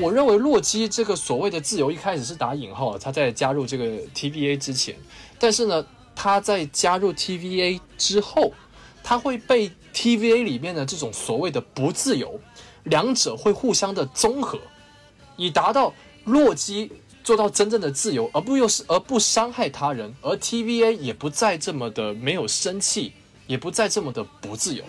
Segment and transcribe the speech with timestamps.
[0.00, 3.84] 我认为洛基这个所谓的自由一开始是打引号，他在加入这个
[4.14, 4.94] TVA 之前，
[5.40, 5.84] 但是呢，
[6.14, 8.52] 他在加入 TVA 之后，
[9.02, 12.40] 他会被 TVA 里面的这种所谓的不自由，
[12.84, 14.60] 两者会互相的综合，
[15.36, 15.92] 以达到
[16.24, 16.92] 洛基
[17.28, 23.12] 做到真正的自由，而不又是而不伤害他人，而 TVA 也不再这么的没有生气，
[23.46, 24.82] 也不再这么的不自由。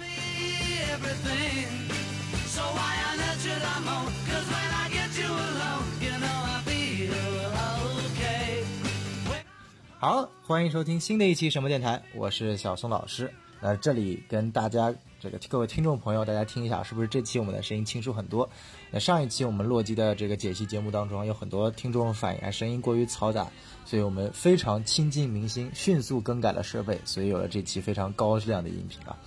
[10.00, 14.96] 好，欢迎收听新的一期什么电台，我是小松老师，那这里跟大家。
[15.20, 18.50] 这个各位听众朋友，大家听一下，是不是这期我们的声音清楚很多？
[18.90, 23.46] 那上一期我们洛基的这个解析节目当中，有很多听众反映啊声音过于嘈杂，
[23.86, 29.18] 所以我们非常亲近民心，迅速更改了设备，所以有了这期非常高质量的音频啊。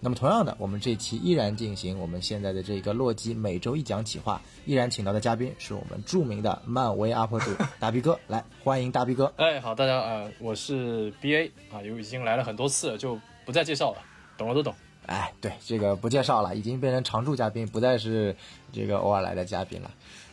[0.00, 9.30] 那么同样的，我们这期依然进行我们现在的这个洛基每周一讲企划，依然请到的嘉宾是我们著名的漫威 UP 主 大 B 哥，来欢迎大 B 哥。
[9.36, 13.98] 哎，好，大家呃，我是 B A 啊，有已经来了很多次了，就不再介绍了，
[14.38, 14.74] 懂了都懂。
[15.06, 18.36] 哎，对，这个不介绍了，已经变成常驻嘉宾，不再是
[18.72, 19.90] 这个偶尔来的嘉宾了。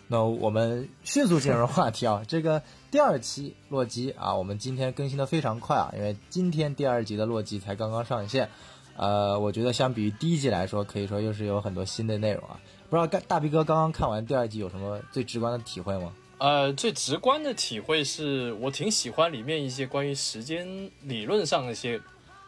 [0.07, 8.49] 那我们迅速进入话题啊，这个第二期洛基啊，我们今天更新的非常快啊，因为今天第二集的洛基才刚刚上线。
[8.97, 12.59] 呃，我觉得相比于第一季来说，可以说又是有很多新的内容啊。
[12.89, 16.13] 不知道大大 B 哥刚刚看完第二集有什么最直观的体会吗？
[16.39, 22.01] 呃，最直观的体会是我挺喜欢里面一些关于时间理论上的一些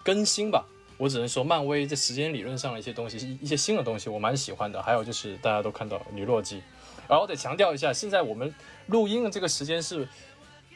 [0.04, 0.66] 更新吧。
[1.04, 4.82] 我只能说，漫威在时间理论上的一些东西，一些新的东西，我蛮喜欢的。
[4.82, 6.64] 还有就是大家都看到女洛基，
[7.10, 8.56] 然后我得强调一下，现在我们
[8.88, 10.08] 录音的这个时间是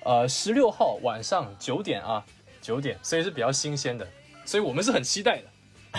[0.03, 2.25] 呃十六号晚上九点啊，
[2.61, 4.06] 九点，所以是比较新鲜的，
[4.44, 5.44] 所以我们是很期待的。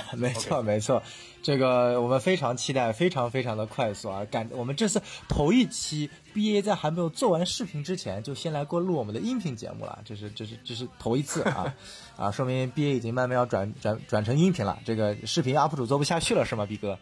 [0.16, 1.02] 没错没错，
[1.42, 4.24] 这个我们非常期待，非常非常的快速啊！
[4.24, 11.74] 感我们这是头一期 BA 在还没有做完视频之前，就先来过录我们的音频节目了，这是这是这是头一次啊
[12.16, 12.30] 啊！
[12.30, 16.98] 说明 BA 已经慢慢要转转转成音频了，这个视频 UP 主做不下去了是吗，B 哥？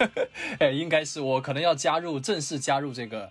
[0.58, 3.30] 哎，应该是我可能要加入正式加入这个，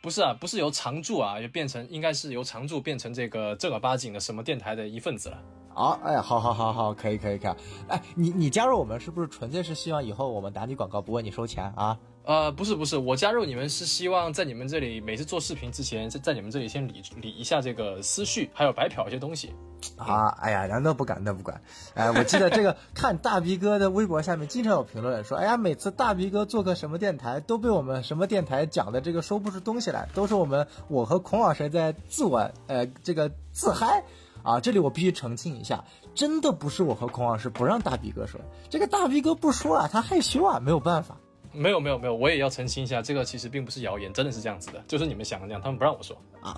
[0.00, 5.42] 不是啊，不是由常驻啊，也变成应该是由常驻变成这个正儿八经的什么电台的一份子了。
[5.74, 7.54] 好，哎，好好好好，可以可以可以，
[7.88, 11.98] 哎，你你加入我们是不是纯粹是希望以后我们打你广告不问你收钱啊？
[12.24, 19.52] 呃，不是不是，我加入你们是希望在你们这里每次做视频之前，在在你们这里先理理一下这个思绪，还有白嫖一些东西。
[19.96, 21.60] 啊，哎呀，那不敢，那不敢。
[21.94, 34.04] 哎，我记得这个看大 B 哥的微博下面经常有评论说，哎呀，每次大 B 哥做个什么电台，都被我们什么电台讲的这个说不出东西来，都是我们我和孔老师在自我呃这个自嗨。
[34.42, 41.16] 啊，这里我必须澄清一下，真的不是我和孔老师不让大鼻哥说，这个大鼻哥不说啊，他害羞啊，没有办法。
[41.54, 46.16] 没有没有没有，我也要澄清一下，这个其实并不是谣言，真的是这样子的，就是你们想的那样，他们不让我说。
[46.40, 46.56] 啊，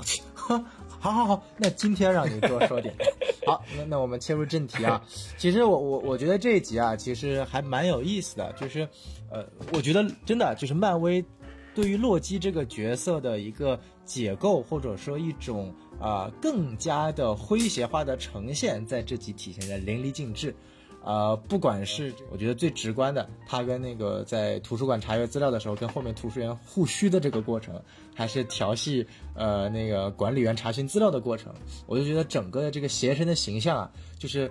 [1.00, 2.94] 好好好，那今天让你多说点。
[3.44, 5.02] 好，那那我们切入正题啊。
[5.36, 8.88] 其实我我我觉得这一集啊，其实还蛮有意思的，就是，
[9.32, 11.22] 呃，我觉得真的就是漫威
[11.74, 20.54] 对于洛基这个角色的一个解构，或者说一种啊、更加的诙谐化的呈现，在这集体现的淋漓尽致。
[21.02, 27.82] 呃，不管是我觉得最直观的，他跟那个在图书馆查阅资料的时候，跟后面图书员互虚的这个过程，
[28.14, 31.54] 还是调戏呃那个管理员查询资料的过程，
[31.86, 34.50] 我就觉得整个的这个邪神的形象啊，就是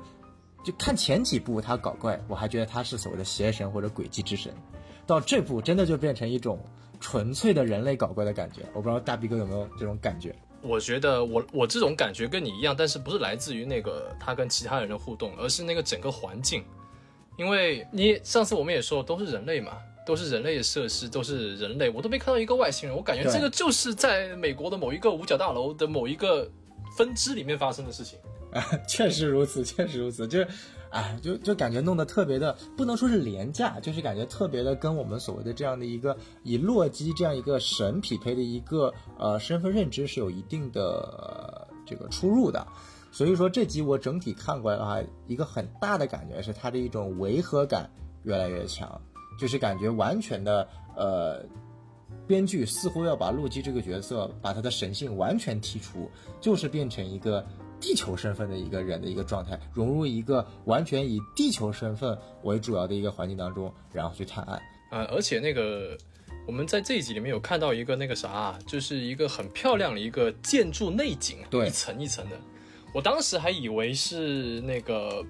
[0.64, 4.52] 就看前几部他搞怪，我还觉得他是所谓的邪神或者诡计之神，
[5.06, 6.60] 到这部真的就变成一种
[7.00, 8.62] 纯粹的人类搞怪的感觉。
[8.74, 10.36] 我不知道大逼哥有没有这种感觉？
[10.64, 16.64] 我觉得我我这种感觉跟你一样，但是不是来自于那个他跟其他人的互动，而是那个整个环境。
[17.38, 19.74] 因为你上次我们也说都是人类嘛，
[20.06, 26.50] 都是人类的设施，都是人类，我都没看到一个外星人，我感觉这个就是在美国的某一个五角大楼的某一个
[26.96, 28.20] 分支里面发生的事情。
[28.52, 30.48] 啊， 确实如此，确实如此，就是，
[30.94, 42.66] 啊，就就感觉弄得特别的，不能说是廉价，就是感觉特别的跟我们所谓的这样的一个以洛基这样一个神匹配的一个呃身份认知是有一定的、这个出入的。
[43.12, 47.90] 所以说这集我整体看过来的话，一个很大的感觉是它的一种违和感
[48.24, 49.02] 越来越强，
[49.40, 51.44] 就是感觉完全的呃。
[52.28, 56.10] 编剧似乎要把洛基这个角色，把他的神性完全剔除，
[56.40, 57.44] 就是变成一个
[57.84, 64.62] 地球身份的一个人的一个状态，融入一个完全以地球身份为主要的一个环境当中，然后去探案。
[64.90, 65.98] 呃，而且那个
[66.48, 72.40] 我们在这一集里面有看到一个那个啥，就是一个很漂亮的一个建筑内景，对一层一层的。
[72.96, 75.22] 我当时还以为是那个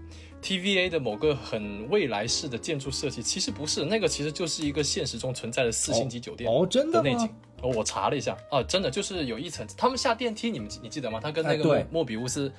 [0.43, 7.27] TVA 的某个很未来式的建筑设计，其实不是，那个其实就是一个现实中存在的四星级酒店哦，真的内景。
[7.63, 11.19] 哦，我查了一下啊，真的就是有一层，他们下电梯，你们你记得吗？
[11.19, 12.51] 他跟那个哎莫莫比乌斯，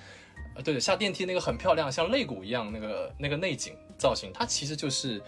[0.56, 5.22] 呃，对对，下电梯那个很漂亮，像肋骨一样那个那个内景造型，它其实就是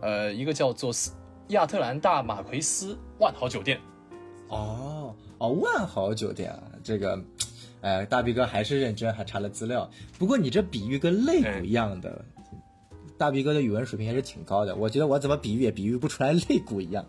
[0.00, 1.12] 呃一个叫做斯
[1.50, 3.80] 亚特兰大马奎斯万豪酒店。
[4.48, 7.16] 哦哦，万豪酒店啊，这个，
[7.82, 9.88] 呃，大逼哥还是认真，还查了资料。
[10.18, 12.24] 不过你这比喻跟肋骨一样的，
[13.16, 14.74] 大逼哥的语文水平还是挺高的。
[14.74, 17.06] 我觉得我怎么比喻也比喻不出来肋骨一样。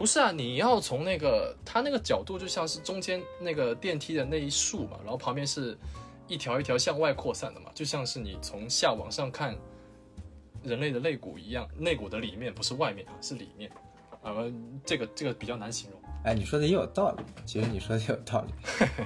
[0.00, 5.76] 不是啊，你要从那个它那个角度，就像是中间那个电梯的那一竖嘛，然后旁边是
[6.26, 9.54] 一条一条向外扩散的嘛，就像是你从下往上看
[10.62, 13.70] 人类的肋骨一样，肋骨的里面不是外面啊，是里面。
[14.22, 14.50] 呃，
[14.86, 16.00] 这个这个比较难形容。
[16.24, 18.52] 哎，你说的也有道理，其实你说的也有道理。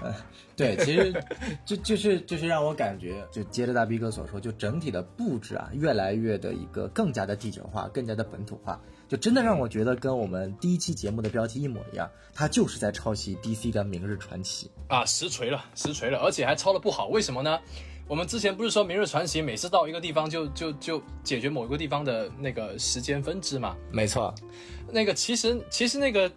[0.00, 0.14] 嗯，
[0.56, 1.24] 对，其实
[1.64, 14.70] 就就是就是让我感觉，就接着大逼哥所说，就整体的布置啊，越来越的一个更加的地球化，更加的本土化，就真的让我觉得跟我们第一期节目的标题一模一样，他就是在抄袭 DC 的《明日传奇》。
[14.94, 17.58] 啊，实锤了，实锤了，而且还抄的不好，为什么呢？
[18.06, 23.74] 我们之前不是说《明日传奇》每次到一个地方就就就解决某一个地方的那个时间分支嘛？
[23.90, 24.34] 没错，
[24.92, 26.30] 那个其实其实那个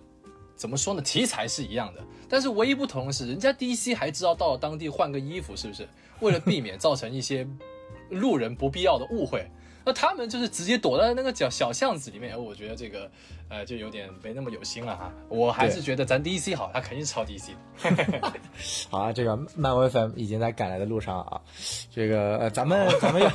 [0.56, 1.02] 怎么说呢？
[1.02, 5.88] 题材是一样的，但是唯一不同的是，人家 DC 还知道到了当地换个衣服，是不是？
[6.22, 7.46] 为了避免造成一些
[8.10, 9.46] 路人不必要的误会，
[9.88, 12.38] 那他们就是直接躲在那个小小巷子里面。
[12.38, 13.10] 我觉得这个
[13.48, 15.10] 呃就有点没那么有心了哈。
[15.30, 17.52] 我还是觉得咱 DC 好，他肯定是抄 DC
[17.82, 18.32] 的。
[18.92, 21.42] 好啊，这个漫威粉已经在赶来的路上啊。
[21.90, 23.32] 这个呃咱们咱们要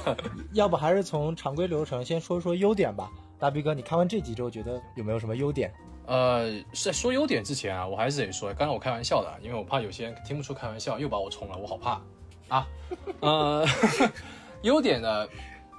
[0.53, 3.11] 要不还是从常规流程先说说优点吧。
[3.39, 5.73] 大逼哥，你看完这集之后，觉得有没有什么优点？
[6.05, 12.01] 呃，在说优点之前啊，我还是得说，刚才我开玩笑的啊，因为我怕有些人听不出开玩笑，又把我冲了，我好怕
[12.49, 12.69] 啊。
[13.21, 13.67] 呃，
[14.63, 15.27] 优点呢，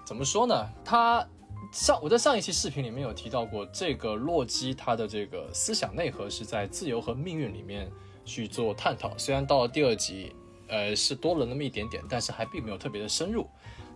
[0.06, 0.70] 怎么说呢？
[0.84, 1.28] 他
[1.72, 7.90] 上我在上一期视频里面有提到过，这个洛基他的这个思想内核是在自由和命运里面
[8.26, 9.18] 去做探讨。
[9.18, 10.36] 虽然到了第二集，
[10.68, 13.48] 呃，是多了那么一点点，但是还并没有特别的深入。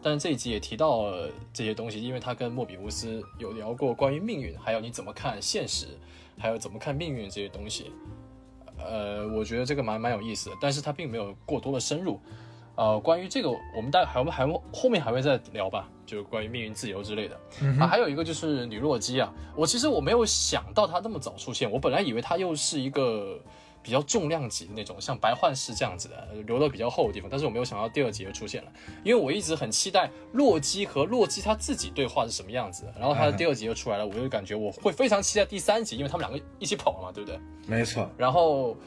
[0.01, 5.87] 但是这一集也提到了这些东西，因为他跟莫比乌斯有聊过关于命运，还有你怎么看现实，
[6.37, 7.91] 还有怎么看命运这些东西。
[8.79, 12.19] 呃，我觉得这个蛮蛮有意思的，但是他并没有过多的深入。
[12.77, 17.35] 呃，关于这个，我们待还我们还后面还会再聊吧，就是关于命运自由之类的。
[17.79, 23.39] 啊，还有一个就是女洛基啊，我其实我没有想到她那么早出现，我本来以为她又是一个
[23.81, 28.71] 比较重量级的那种，像白幻视这样子的，留到比较厚的地方，但是我没有想到第二集就出现了，
[29.03, 37.39] 因为我一直很期待洛基和洛基他自己对话是什么样子的，然后他的第二集就出来了，我就感觉我会非常期待第三集，因为他们两个一起跑了嘛，对不对？
[37.65, 38.77] 没错，然后，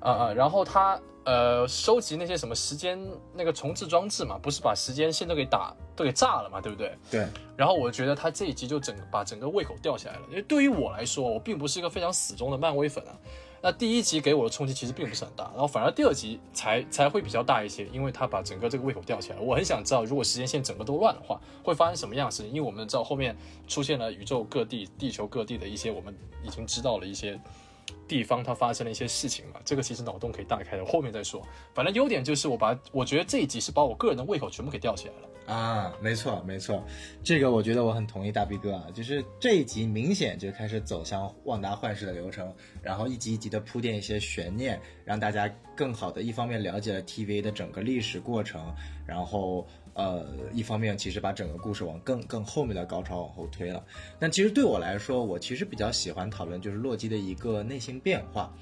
[0.00, 2.98] 呃呃，然后他呃收集那些什么时间
[3.34, 6.96] 那个重置装置嘛，不是把时间线都给打都给炸了嘛，对不对？
[7.10, 7.26] 对，
[7.56, 13.12] 然后我觉得他这一集就整把整个胃口吊起来了，因为对于我来说，我并不是一个非常死忠的漫威粉啊。
[13.62, 19.42] 那第一集给我的冲击其实并不是很大，然后反而第二集才才会比较大一些，因为他把整个这个胃口吊起来了。
[19.42, 22.52] 我很想知道，如果时间线整个都乱的话，会发生什么样的事情？
[22.52, 23.36] 因为我们知道后面
[23.66, 27.40] 出现了宇宙各地、地球各地的一些我们已经知道了一些
[28.08, 29.60] 地方，它发生了一些事情嘛。
[29.64, 31.42] 这个其实脑洞可以大开的，后面再说。
[31.74, 35.28] 反正优点就是我把我觉得这一集是把我个人的胃口全部给吊起来了。
[35.46, 36.84] 啊，没错没错，
[37.22, 48.74] 这个我觉得我很同意大逼哥啊，就是这一集明显就开始走向旺达幻视的流程，然后一集一集的铺垫一些悬念，让大家更好的一方面了解了 T V 的整个历史过程，
[49.06, 53.84] 然后呃一方面其实把整个故事往更更后面的高潮往后推了。
[54.18, 58.52] 但其实对我来说，我其实比较喜欢讨论就是洛基的一个内心变化。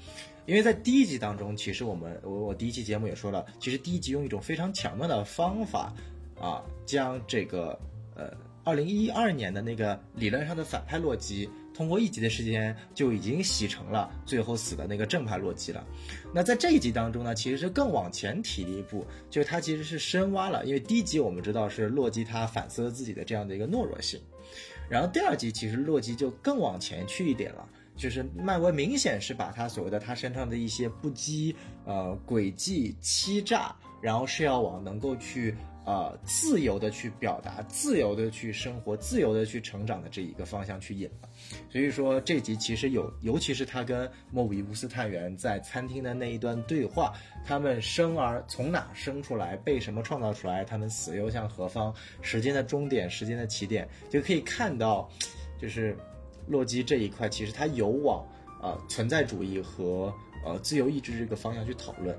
[0.45, 5.91] 因为在第一集当中，其实我们我我第一期节目也说了，其实第一集用一种非常巧妙的方法，
[6.39, 7.77] 啊，将这个
[8.15, 8.31] 呃，
[8.63, 15.83] 二零一二年的那个理论上的反派洛基，通过一集的时间就已经洗成了最后死的那个正派洛基了。
[16.33, 24.19] 那在这一集当中呢，其实是更往前提了一步，就是他其实是深挖了，因为第一集我们知道是洛基他反思了自己的这样的一个懦弱性，
[24.89, 27.67] 然后第二集其实洛基就更往前去一点了。
[27.97, 41.29] 就是漫威明显是把他所谓的他身上的一些不羁、呃诡计、欺诈，然后是要往能够去呃自由的去表达、自由的去生活、自由的去成长的这一个方向去引了。
[41.69, 47.13] 所以说这集其实有，尤其是他跟莫比乌斯探员在餐厅的那一段对话，
[47.45, 55.09] 他们生而从哪生出来，被什么创造出来，他们死又向何方，时间的终点，时间的起点，就可以看到，
[55.61, 55.95] 就是。
[56.47, 58.23] 洛基这一块，其实他有往
[58.61, 60.13] 呃存在主义和
[60.45, 62.15] 呃自由意志这个方向去讨论。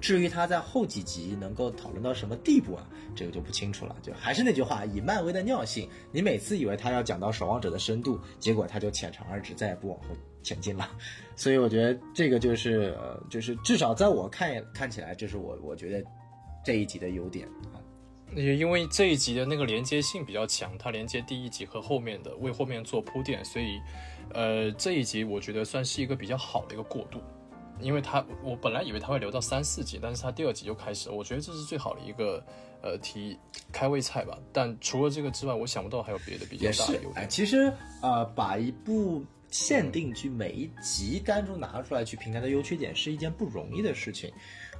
[0.00, 3.94] 至于它在后几集能够讨论到什么地步啊，这个就不清楚了。
[4.02, 10.90] 就还是那句话，以漫威的尿性，你每次以为他要讲到守望者的深度，结果他就浅尝而止，再也不往后前进了。
[11.36, 16.04] 所以我觉得这个就是呃，就是至少在我看看起来，这是我我觉得
[16.64, 17.76] 这一集的优点啊。
[18.36, 23.80] 也因为这一集的那个连接性比较强，它连接第一集和后面的，为后面做铺垫，所以，
[24.32, 27.20] 呃，这一集我觉得算是一个比较好的一个过渡。
[27.80, 32.44] 因为它，我本来以为它会留到三四集，但是它第二集就开始，我觉得这是最好的一个
[32.82, 33.38] 呃提
[33.72, 34.38] 开胃菜吧。
[34.52, 37.30] 但除了这个之外，我想不到还有别的比较大的优，哎，点。
[37.30, 37.72] 其实
[38.02, 44.32] 呃，把一部限定剧每一集单独拿出来去评它的优缺点，是一件不容易的事情，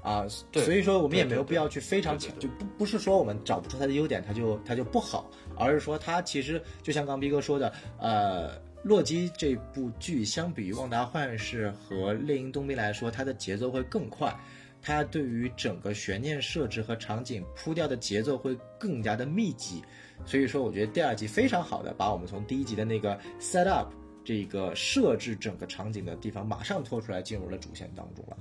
[0.02, 8.69] 啊、对所以说我们也没有必要去非常强，就不不是说我们找不出它的优点，它就它就不好，而是说它其实就像刚逼哥说的，呃。
[8.82, 14.34] 洛基这部剧相比于《旺达幻视》和《猎鹰冬兵》来说，它的节奏会更快，
[14.80, 19.82] 它对于整个悬念设置和场景铺掉的节奏会更加的密集，
[20.24, 23.92] 所以说我觉得第二集非常好的把我们从第一集的那个 set up
[24.24, 28.36] 这个设置整个场景的地方马上拖出来，进入了主线当中了。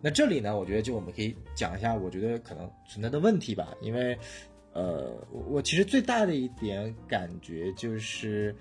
[0.00, 4.16] 那这里呢，我觉得就我们可以讲一下，我觉得可能存在的问题吧，因为，
[4.72, 8.54] 呃，我我其实最大的一点感觉就是，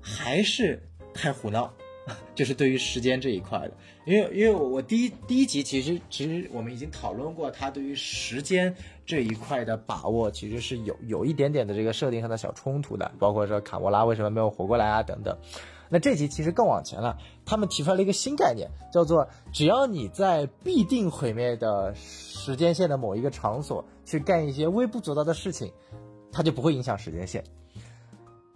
[0.00, 1.72] 还是太胡闹，
[2.34, 3.72] 就是对于时间这一块的，
[4.06, 8.74] 因为因为我我第一第一集其实其实我们已经讨论过，他对于时间
[9.04, 15.36] 这一块的把握其实是有有一点点的这个设定上的小冲突的，包括说卡莫拉为什么没有活过来啊等等。
[15.90, 25.72] 那这集其实更往前了，他们提出来了一个新概念，叫做只要你在必定毁灭的时间线的某一个场所去干一些微不足道的事情，
[26.30, 27.42] 它就不会影响时间线。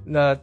[0.05, 0.39] 那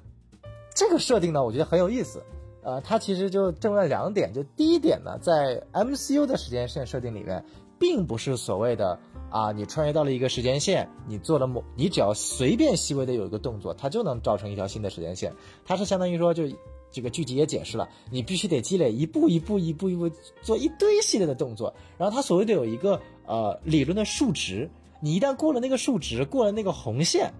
[0.73, 2.23] 这个设定呢，我觉得很有意思。
[2.61, 7.43] 呃，它其实就证明了两点，就第一点呢，在 MCU 的时间线设定里面，
[7.79, 8.99] 并不是所谓的
[9.29, 15.33] 啊，你穿越到了一个时间线，你做了某，你只要随便细微的有一个动作，它就能造成一条新的时间线。
[15.65, 16.43] 它是相当于说，就
[16.91, 20.11] 这个剧集也解释了，你必须得积累一步一步一步一步
[20.41, 27.33] 做一堆系列的动作，然后它所谓的有一个呃理论的数值，你一旦过了那个数值，过了那个红线。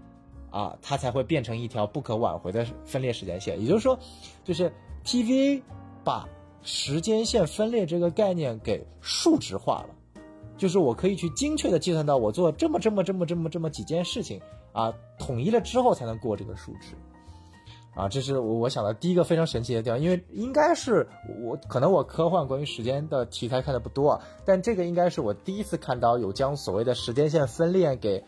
[0.50, 3.62] 啊，它才会变成一条不可挽回的分裂时间线。
[3.62, 3.98] 也就是说，
[4.44, 4.72] 就是
[5.06, 5.62] TV
[6.03, 6.27] 把
[6.62, 10.22] 时间线分裂这个概念给数值化了，
[10.58, 14.41] 就是我可以去精确的计算到我做这么这么这么这么这么几件事情
[14.74, 16.96] 啊，统一了之后才能过这个数值。
[17.96, 21.06] 啊，这是我我想的第一个非常神奇的地方，因为应该是
[21.44, 28.24] 我可能我科幻关于时间的题材看的不多啊，但这个应该是我第一次看到有将所谓的时间线分裂给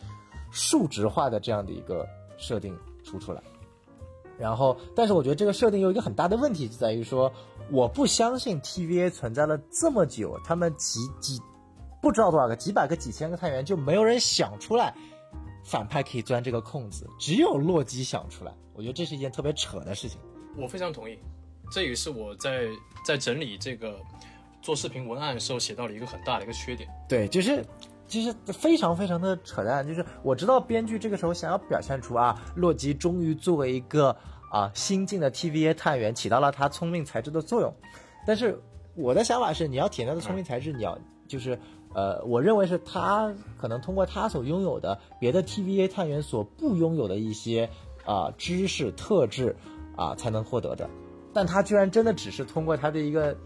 [0.52, 3.42] 数值化的这样的一个设定出出来。
[4.38, 7.32] 然后，但是我觉得这个设定有一个很大的问题，就在于说，
[7.70, 11.40] 我不相信 TVA 存在了这么久，他们几几
[12.00, 14.92] 不知道多少个、几百个、几千个探员，就没有人想出来
[15.64, 18.52] 反派可以钻这个空子，只有洛基想出来。
[18.74, 20.18] 我觉得这是一件特别扯的事情。
[20.56, 21.16] 我非常同意，
[21.70, 22.66] 这也是我在
[23.06, 24.00] 在整理这个
[24.60, 26.88] 做视频文案的时候写到了一个很大的一个缺点。
[27.08, 27.64] 对，就是
[28.12, 29.86] 其实非常非常的扯淡。
[29.86, 34.14] 就是我知道编剧这个时候想要表现出啊，洛基终于作为一个
[34.50, 37.74] 啊新晋的 TVA 探员起到了他聪明才智的作用，
[38.26, 38.60] 但是
[38.94, 41.58] 我的想法是，你要体现他的聪明才智，你要就是。
[41.94, 47.68] 呃，我认为是他可能通过他所拥有的别的 TVA 探员所不拥有的一些
[48.06, 49.54] 啊、知识特质
[49.94, 50.88] 啊才能获得的，
[51.34, 53.36] 但他居然真的只是通过他的一个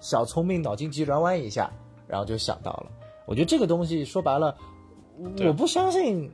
[0.00, 1.72] 小聪明脑筋急转弯一下，
[2.06, 2.92] 然后就想到了。
[3.26, 4.56] 我觉得这个东西说白了，
[5.46, 6.30] 我不相信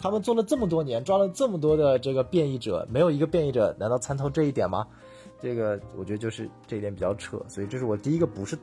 [0.00, 4.86] 他们做了这么多年，抓了这么多的这个变异者，没有一个变异者难道参透这一点吗？
[5.40, 8.58] 这个我觉得就是这一点比较扯，所以这是我第一个不是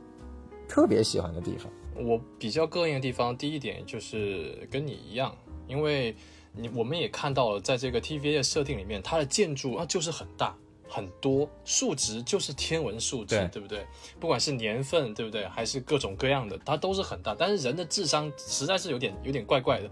[0.67, 1.71] 特别喜欢的地方。
[1.97, 5.33] 我比较膈应的地方，第一点就是跟你一样，
[5.67, 6.13] 因为
[6.51, 10.53] 你我们也看到了，在这个 TVA 的设定里面，它的建筑啊就是很大
[10.88, 13.86] 很多，数值就是天文数值，对对不对？
[14.20, 17.36] 不管是年份，对不对，还是各种各样的，它都是很大。
[17.38, 19.89] 但是人的智商实在是有点有点怪怪的。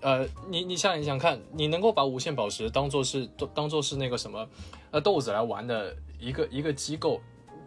[0.00, 4.46] 呃，你你想一想看，你能够把无限宝石当做是当做是那个什么
[4.90, 7.20] 呃豆子来玩的一个一个机构，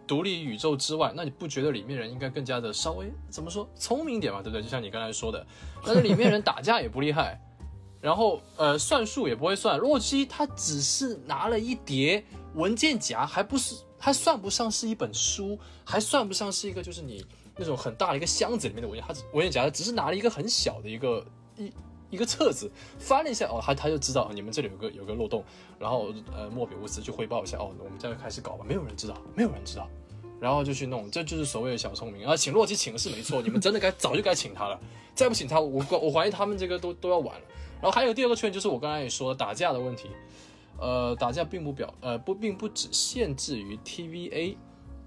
[0.06, 4.62] 独立于宇宙之外，那你不觉得里面人应该更加的稍微怎么说聪明一点嘛，对不对？
[4.62, 5.44] 就像你刚才说的，
[5.84, 7.38] 但是里面人打架也不厉害，
[8.00, 9.78] 然后呃算数也不会算。
[9.78, 17.24] 洛基他只是拿了一叠文件夹，还不是还算不上是一本书，还算不上是一个就是你
[17.56, 21.24] 那种很大的一个箱子里面的文件，他只文件夹只是拿了一个很小的一个
[21.56, 21.72] 一。
[22.10, 25.44] 一个册子翻了一下，哦，他他就知道、你们这里有个有个漏洞，
[25.78, 28.64] 然后呃，莫比乌斯去汇报一下，哦，我们再开始搞吧。
[28.66, 29.88] 没有人知道，没有人知道，
[30.40, 32.26] 然后就去弄，这就是所谓的小聪明。
[32.26, 34.76] 啊，请洛基请是没错，你们真的该早就该请他了，
[35.14, 37.46] 再不请他，我我怀疑他们这个都都要完了。
[37.80, 40.10] 然后还有第二个缺点就是我刚才也说的打架的问题，
[40.78, 44.56] 呃，打架并不表呃不并不只限制于 TVA，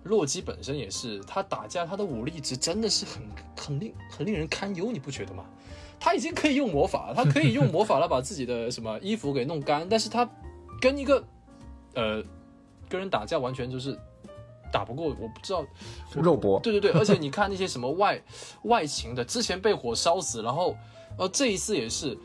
[0.03, 3.23] 洛基本身也是，他打架他的武力值真的是很
[3.57, 5.45] 很令很令人堪忧，你不觉得吗？
[5.99, 10.29] 他已经可以用魔法，他可以用魔法来把自己的什么衣服给弄干，但是他
[10.81, 11.23] 跟一个
[11.93, 12.21] 呃
[12.89, 13.97] 跟人打架完全就是
[14.69, 15.63] 打不过，我不知道。
[16.13, 18.21] 肉搏，对对对，而且你看那些什么外
[18.63, 20.75] 外勤的，之前被火烧死，然后
[21.17, 22.17] 呃这一次也是，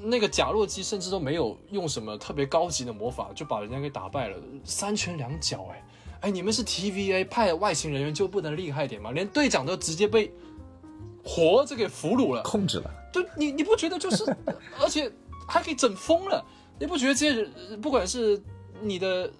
[0.00, 5.84] 那个假洛基甚至都没有用什么特别高级的魔法，就把人家给打败了，三拳两脚，哎
[6.20, 9.12] 哎，你们是 TVA 派的外勤人员就不能厉害点吗？
[9.12, 10.32] 连队长都直接被
[11.24, 12.90] 活着给俘虏了， 控制了。
[13.12, 14.24] 对你你不觉得就是，
[14.80, 15.10] 而且
[15.48, 16.44] 还可以整疯了？
[16.80, 18.40] 你不觉得这些人不管是
[18.80, 19.30] 你的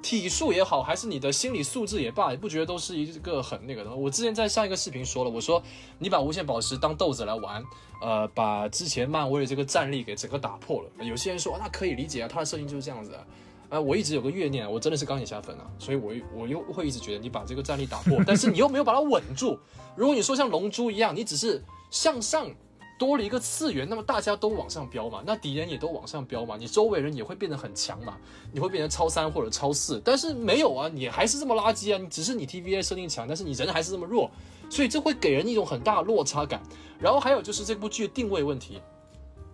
[0.00, 3.94] 体术也好，还是你的心理素质也罢，你不觉得都是一个很那个的？
[3.94, 5.62] 我之前在上一个视频说了，我说
[5.98, 7.62] 你把无限宝石当豆子来玩，
[8.00, 11.04] 呃，把之前漫威的这个战力给整个打破了。
[11.04, 13.26] 有些人说、那可以理解啊，他的设定就是这样子啊。
[13.70, 19.58] 呃，我一直有个怨念，我真的是钢铁侠粉啊，所以我我又会一直觉得你把这个战力打破，但是你又没有把它稳住。
[19.94, 22.50] 如果你说像龙珠一样，你只是向上
[22.98, 28.18] 多了一个次元，那么大家都往上飙嘛，那敌人也都往上飙嘛，你周围人也会变得很强嘛，
[28.52, 34.30] 你会变成超三或者超四，但是没有啊，你还是这么垃圾啊，你只是你 TVA 设定强，但是你人还是这么弱，
[34.68, 36.60] 所以这会给人一种很大落差感。
[36.98, 38.82] 然后还有就是这部剧的定位问题，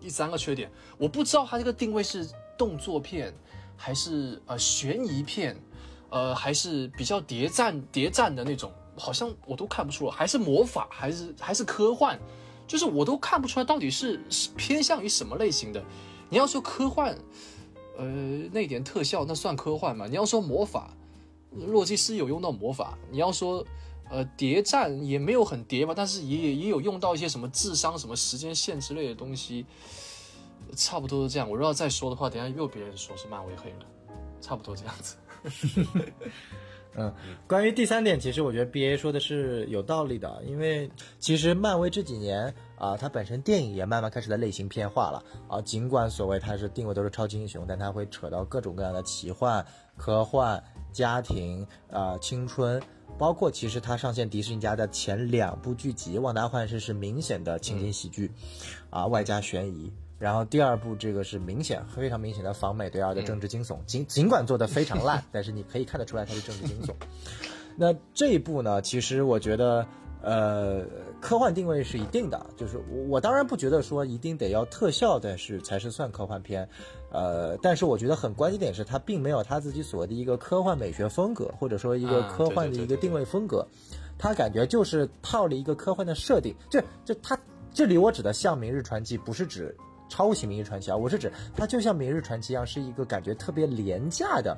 [0.00, 3.34] 第三个缺点，我不知道它这个定位是动作片
[3.76, 5.54] 还是呃悬疑片，
[6.08, 12.18] 呃还是比较谍战谍战的那种，好像我都看不出来，还是魔法还是还是科幻，
[12.66, 14.20] 就是我都看不出来到底是
[14.56, 15.84] 偏向于什么类型的。
[16.28, 17.16] 你要说科幻，
[17.96, 18.04] 呃
[18.52, 20.06] 那点特效那算科幻吗？
[20.06, 20.90] 你要说魔法，
[21.50, 23.64] 洛基斯有用到魔法，你要说。
[24.10, 29.64] 呃，谍战也没有很谍吧，但是也也有用到一些什么智商、什么时间线之类的东西，
[30.76, 31.50] 差不多是这样。
[31.50, 33.86] 我如果再说的话，等下又别人说是漫威黑了，
[34.42, 35.16] 差不多这样子。
[36.96, 37.12] 嗯，
[37.48, 45.60] 关于第三点，其实我觉得 B A 说的是有道理的，因为其实漫威这几年啊，它本身电影也慢慢开始在类型片化了啊。
[45.60, 49.64] 尽管所谓它是定位都是超级英雄，但它会扯到各种各样的奇幻、
[49.96, 52.80] 科幻、家庭啊、青春，
[53.18, 58.30] 包括其实它上线迪士尼家的前两部剧集《旺达幻视》是明显的情景喜剧，
[58.90, 59.92] 啊，外加悬疑。
[60.18, 66.94] 然后第二部这个是明显非常明显的仿美对二的政治惊悚，尽尽管做的非常烂， 但是你可以看得出来它是政治惊悚。
[67.76, 69.84] 那这一部呢，其实我觉得，
[70.22, 70.86] 呃，
[71.20, 76.68] 科幻定位是一定的，就是我我当然不觉得说一定得要特效，但是才是算科幻片，
[77.10, 83.66] 呃，但是我觉得很关键点是它并没有它自己所谓的一个科幻美学风格，或者说一个啊科幻的一个定位风格，
[84.16, 87.36] 它感觉就是套了一个科幻的设定，这这它
[87.72, 89.76] 这里我指的像《明日传奇》，不是指。
[90.14, 94.56] 抄袭《明日传奇》啊，我是指它就像《明日传奇》一样，是一个感觉特别廉价的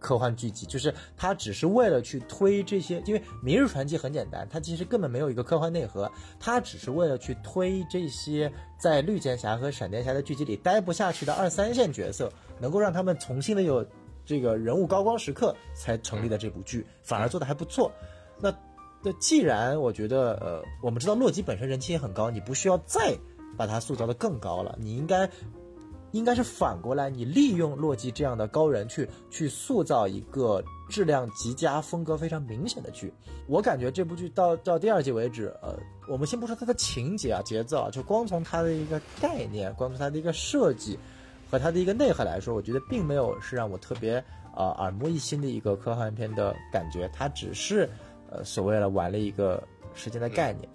[0.00, 6.10] 科幻剧集，就是它只是为了去推这些，因为《明日传奇》很简单，它其实根本没有一个科幻内核，
[6.40, 13.86] 它只是为了去推这些在绿箭侠和闪电侠的剧集里待不下去的二三线角色，能够让他们重新的有
[14.26, 17.92] 这个人物高光时刻才成立的这部剧，反而做的还不错。
[18.40, 18.52] 那
[19.00, 23.16] 那既然我觉得，呃，我们知道洛基本身人气也很高，你不需要再
[23.56, 25.28] 把它塑造的更高了，你应该
[26.12, 33.12] 应该是反过来，你利用洛基这样的高人去去塑造一个质量极佳、风格非常明显的剧。
[33.46, 40.98] 我感觉这部剧到到第二季为止，呃，我们先不说它的情节啊、节奏啊，就光从它的一个概念，光从它的一个设计
[41.50, 44.22] 和它的一个内核来说，我觉得并没有是让我特别
[44.56, 47.88] 呃耳目一新的一个科幻片的感觉，它只是
[48.30, 49.62] 呃所谓的玩了一个
[49.94, 50.68] 时间的概念，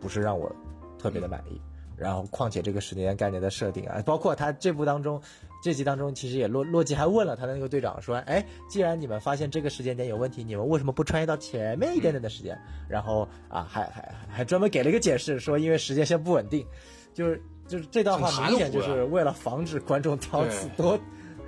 [0.00, 0.50] 不是让我
[0.98, 1.60] 特别的满意。
[1.98, 5.20] 然后，况且这个时间概念的设定啊，包括他这部当中，
[5.62, 12.56] 这集当中其实也洛洛基还问了他的那个队长说，哎，既然你们发现这个时间点有问题，你们为什么不穿越到前面一点点的时间？
[12.88, 16.64] 然后啊，还还还专门给了一个解释，说因为时间线不稳定，
[17.12, 20.98] 就是就是这段话明显就是为了防止观众挑刺多。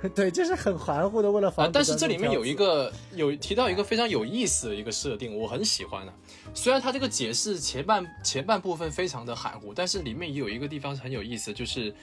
[0.15, 6.13] 对，就是很含糊的，为了防啊、，但是这里面有一个有提到一个非常有意思的一个设定，我很喜欢的、
[6.53, 11.93] 虽然它这个解释前半前半部分非常的含糊，但是里面也有一个地方是很有意思，就是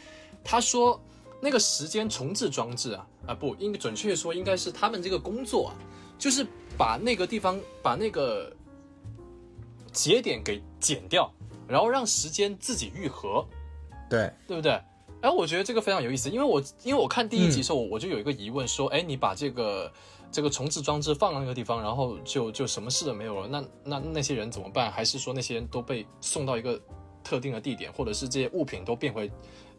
[0.45, 1.01] 他说
[1.41, 5.75] 那个时间重置装置啊啊不，应准确说应该是他们这个工作啊，
[6.19, 8.53] 就是把那个地方把那个
[9.93, 11.33] 节点给剪掉，
[11.67, 13.45] 然后让时间自己愈合。
[14.09, 14.81] 对对不对？
[15.21, 19.93] 哎，我觉得这个非常有意思，因为我因为我看第一集的时候，我就有一个疑问，说，哎，你把这个
[20.31, 24.93] 这个重置装置放到那个地方，然后就就什么事都没有了，那那那些人怎么办？
[24.93, 26.81] 还是说那些人都被送到一个
[27.25, 29.29] 特定的地点，或者是这些物品都变回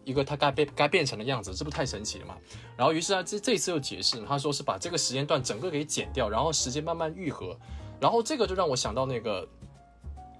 [0.03, 1.53] 一个它该变该变成的样子？
[1.55, 2.35] 这不太神奇了嘛？
[2.75, 7.57] 然后于是他这这一次又解释，他说是把这个时间段整个给剪掉，然后时间慢慢愈合，
[8.01, 9.47] 然后这个就让我想到那个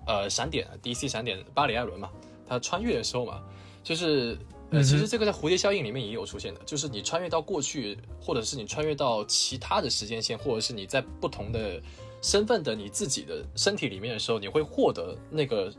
[0.05, 2.09] 呃闪点 DC 闪点巴里艾伦嘛，
[2.45, 3.41] 他穿越的时候嘛，
[3.81, 4.37] 就是。
[4.71, 11.81] 呃，其实这个在蝴蝶效应里面也有出现的，就是你穿越到过去，或者是你穿越到其他的时间线，或者是你在不同的
[12.21, 15.73] 身份的你自己的身体里面的时候，你会获得那个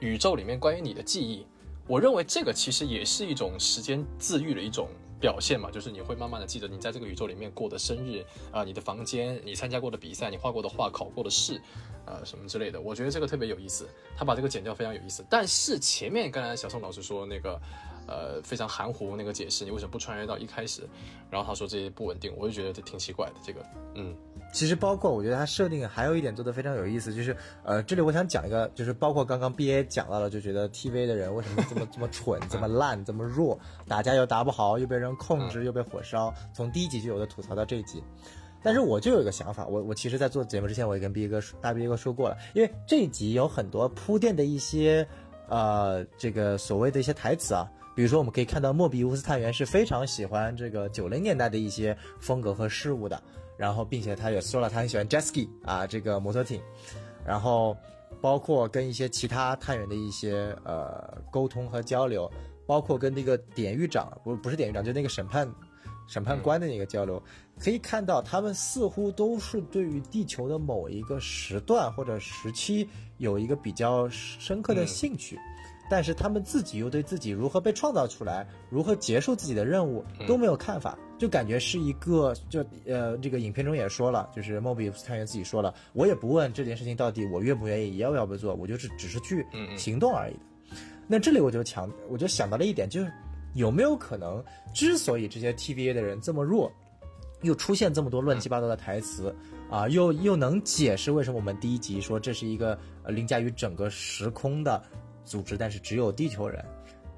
[0.00, 1.46] 宇宙里面关于你的记忆。
[1.86, 4.88] 我认为这个其实也是一种时间自愈的一种
[5.20, 11.62] 表现嘛，就是你会慢慢的记得你在这个宇宙里面过的生日啊、你的房间、你参加过的比赛、你画过的画、考过的试，
[12.06, 12.80] 呃，什么之类的。
[12.80, 15.24] 我觉得这个特别有意思，他把这个剪掉非常有意思。
[15.30, 17.60] 但是前面刚才小宋老师说那个。
[18.06, 20.82] 呃，非常含糊那个解释，你为什么不穿越到一开始？
[21.30, 23.34] 然后他说这些不稳定，我就觉得这挺奇怪的。
[23.42, 24.14] 这个，嗯，
[24.52, 38.02] 其实包括我觉得他设定还有一点做的非常有意思，就是呃，这里我想讲一个，就是包括刚刚 B A 讲到了，就觉得 T V 的人为什么这么这么蠢、 这么烂、这么弱，打架又打不好，又被人控制，又被火烧，从第一集就有的吐槽到这一集。
[38.64, 45.04] 但是我就有一个想法，我我其实，在做节目之前，我也跟 B 哥大 B 哥说过了，因为这一集有很多铺垫的一些
[45.48, 47.68] 呃，这个所谓的一些台词啊。
[47.94, 53.22] 比如说，我们可以看到莫比乌斯探员是非常喜欢这个九零年代的一些风格和事物的，
[53.56, 56.60] 然后并且他也说了他很喜欢 Jetski 啊这个摩托艇，
[57.26, 57.76] 然后
[58.20, 62.30] 包括跟一些其他探员的一些呃沟通和交流，
[62.66, 65.46] 包括跟那个典狱长不不是典狱长，就那个审判
[66.06, 67.22] 审判官的那个交流，
[67.58, 75.38] 可以看到他们似乎都是对于地球的某一个时段或者时期有一个比较深刻的兴趣。
[75.92, 90.34] 但是他们自己又对自己如何被创造出来，如何结束自己的任务都没有看法，就感觉是一个就呃，这个影片中也说了，就是莫比乌斯探员自己说了，我也不问这件事情到底我愿不愿意，要不要不做，我就是只是去行动而已。
[91.06, 93.12] 那这里我就强，我就想到了一点，就是
[93.52, 96.72] 有没有可能，之所以这些 TVA 的人这么弱，
[97.42, 99.36] 又出现这么多乱七八糟的台词
[99.70, 104.82] 啊，又又能解释为什么我们第一集说这是一个呃凌驾于整个时空的。
[105.24, 106.64] 组织，但是只有地球人，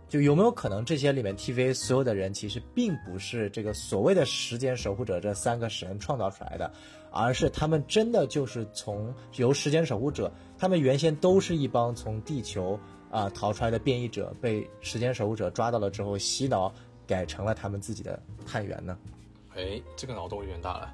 [0.09, 6.73] 就有没有可能这些里面 TV 所有的人其实并不是这个所谓的时间守护者这三个神创造出来的，
[7.11, 12.79] 而是他们真的就是从由时间守护者，他们原先都是一帮从地球
[13.11, 16.73] 啊逃出来的变异者，被时间守护者抓到了之后洗脑，
[17.07, 18.97] 改成了他们自己的探员呢？
[19.57, 20.93] 哎，这个脑洞有点大了。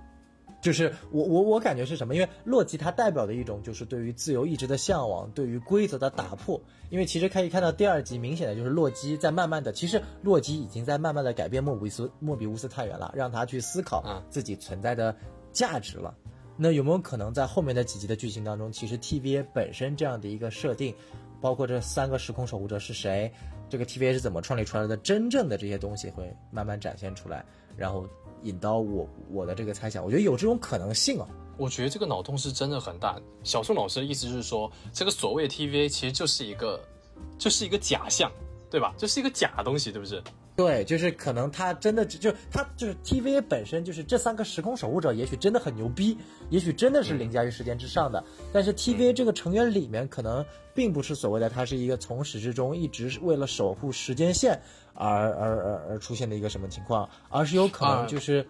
[0.61, 2.15] 就是我我我感觉是什么？
[2.15, 6.61] 因为洛基它代表的一种就是对于自由意志的向往，对于规则的打破。
[6.91, 15.17] 因为其实可以看到第二集，明显的就是洛基在慢慢的，其实洛基已经在慢慢的改变莫比斯莫比乌斯太原了，让他去思考自己存在的
[15.53, 16.15] 价值了。
[16.57, 20.95] 那有没有可能在后面的几集的剧情当中，其实 TVA 本身这样的一个设定，
[21.41, 23.33] 包括这三个时空守护者是谁，
[23.71, 27.43] 这个 TVA 是怎么创立出来的，真正的这些东西会慢慢展现出来，
[27.77, 28.07] 然后。
[28.43, 31.27] 引到我我的这个猜想，我觉得有这种可能性啊。
[31.57, 33.21] 我觉得这个脑洞是真的很大。
[33.45, 36.81] 小宋老师的意思就是说，这个所谓的 TVA 其实就是一个，
[37.39, 38.33] 就是一个假象，
[38.71, 38.95] 对吧？
[38.97, 40.23] 就是一个假东西，对不对？
[40.57, 46.17] 对，就是可能他真的就他就是 TVA 本身就是这三个时空守护者，也许真的很牛逼，
[46.51, 48.23] 也许真的是凌驾于时间之上的。
[48.53, 54.61] 但是 TVA 这个成员里面，可能并不是所谓的他是一个从始至终一直为了守护时间线
[54.95, 58.47] 而而而而出现的一个什么情况，而是有可能就是，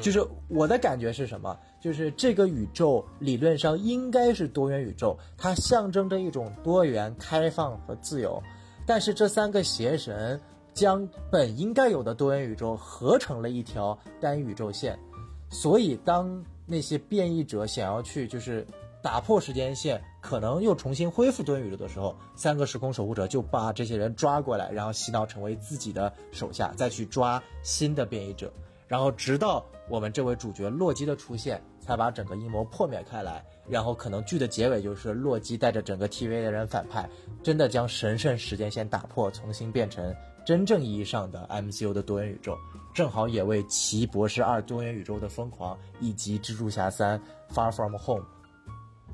[0.00, 1.58] 就是我的感觉是什么？
[1.80, 8.42] 就是这个宇宙理论上应该是多元宇宙，它象征着一种多元、开放和自由。
[8.86, 10.40] 但是这三个邪神。
[10.74, 14.98] 将本应该有的多元宇宙合成了一条单宇宙线，
[15.50, 18.66] 所以当那些变异者想要去就是
[19.02, 28.50] 打破时间线，可能又重新恢复多元宇宙的时候，三个时空守护者就把这些人抓过来，然后洗脑成为自己的手下，再去抓新的变异者，
[28.86, 33.44] 然后直到我们这位主角洛基的出现，才把整个阴谋破灭开来。
[33.68, 37.08] 然后可能剧的结尾就是洛基带着整个 TV 的人反派，
[37.42, 40.14] 真的将神圣时间线打破，重新变成。
[40.44, 42.58] 真正意义上的 MCU 的多元宇宙，
[42.92, 47.16] 正好也为奇博士二多元宇宙的疯狂以及蜘蛛侠三
[47.54, 48.26] Far From Home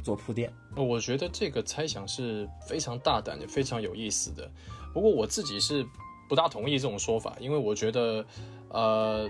[0.02, 0.50] 做铺垫。
[0.84, 4.50] 我觉得这个猜想是非常大胆也非常有意思的。
[4.92, 5.86] 不过我自己是
[6.28, 8.24] 不大同意这种说法，因为我觉得，
[8.68, 9.28] 呃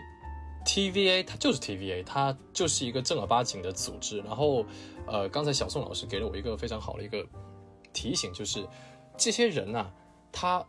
[0.64, 4.18] ，TVA 它就是 TVA，它就是一个正儿八经的组织。
[4.20, 4.64] 然后，
[5.06, 7.26] 呃，刚才小宋老师给了我一个非常好的一个
[7.92, 8.66] 提醒，就是
[9.16, 9.90] 这些人呐，
[10.32, 10.64] 他。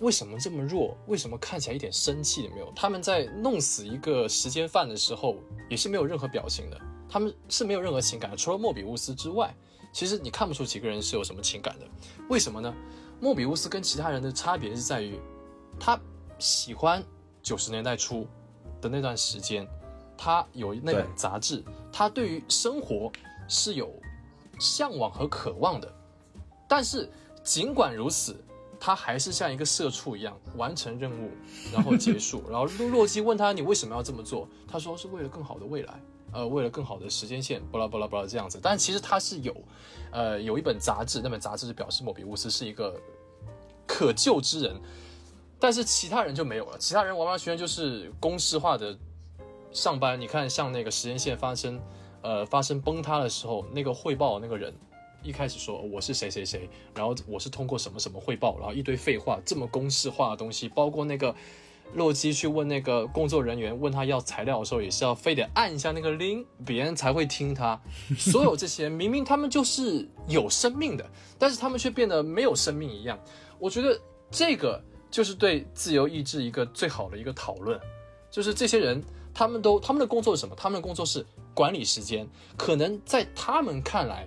[0.00, 0.96] 为什么这么弱？
[1.08, 2.72] 为什么看起来一点生气也没有？
[2.76, 5.34] 他们在弄死一个时间犯的时候，
[5.68, 9.52] 也是没有任何表情的，他们是没有任何情感的，除了莫比乌斯之外，
[9.92, 11.86] 其实你看不出几个人是有什么情感的。
[12.28, 12.72] 为什么呢？
[13.20, 15.18] 莫比乌斯跟其他人的差别是在于，
[15.80, 15.98] 他
[16.38, 17.02] 喜欢
[17.42, 18.26] 九十年代初
[18.80, 19.66] 的那段时间，
[20.16, 23.10] 他有那本杂志，他对于生活
[23.48, 23.92] 是有
[24.60, 25.92] 向往和渴望的。
[26.68, 27.10] 但是
[27.42, 28.36] 尽管如此，
[28.78, 31.30] 他还是像一个社畜一样完成任务，
[31.72, 32.44] 然后结束。
[32.48, 36.00] 然后洛洛基问他：“你为什么要这么做？”他说：“是为了更好的未来，
[36.32, 39.54] 呃，为了更好的时间线，巴拉巴拉巴拉这样子。”但其实他是有，
[40.10, 43.00] 呃，有一本杂志，那本杂志是表示莫比乌斯是一个
[43.86, 44.80] 可救之人，
[45.58, 46.78] 但是其他人就没有了。
[46.78, 48.96] 其他人完完全全就是公式化的
[49.72, 50.20] 上班。
[50.20, 51.80] 你看，像那个时间线发生，
[52.22, 54.74] 呃，发生崩塌的时候，那个汇报那个人。
[55.20, 61.34] 一开始说我是谁谁谁，然后我是通过什么什么汇报，然后一堆废话，这么公式化的东西，包括那个
[61.94, 67.80] 洛基去问那个工作人员，问他要材料的时候，也是要非得按一下那个铃，别人才会听他。
[68.16, 71.04] 所有这些明明他们就是有生命的，
[71.38, 73.18] 但是他们却变得没有生命一样。
[73.58, 77.78] 我觉得这个就是对自由意志一个最好的一个讨论，
[78.30, 80.54] 就是这些人他们都他们的工作是什么？
[80.56, 81.24] 他们的工作是
[81.54, 84.26] 管理时间，可能在他们看来。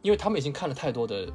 [0.00, 1.32] 因为他们已经看了太多的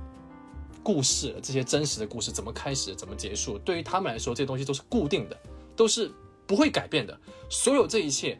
[0.87, 5.37] 故事，这些真实的故事怎么开始，怎么结束，对于他们来说，这些东西都是固定的，
[5.75, 6.09] 都是
[6.45, 7.19] 不会改变的。
[7.49, 8.39] 所有这一切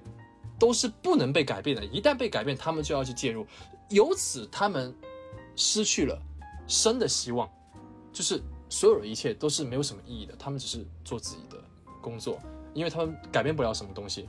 [0.58, 3.46] 都是不能被改变的，一旦被改变，他们就要去介入，
[3.90, 4.96] 由此他们
[5.58, 6.18] 失去了
[6.70, 7.50] 生的希望，
[8.14, 11.62] 就是所有的一切都是没有什么意义的，他们只是做自己的
[12.00, 12.40] 工作，
[12.74, 14.26] 因为他们改变不了什么东西，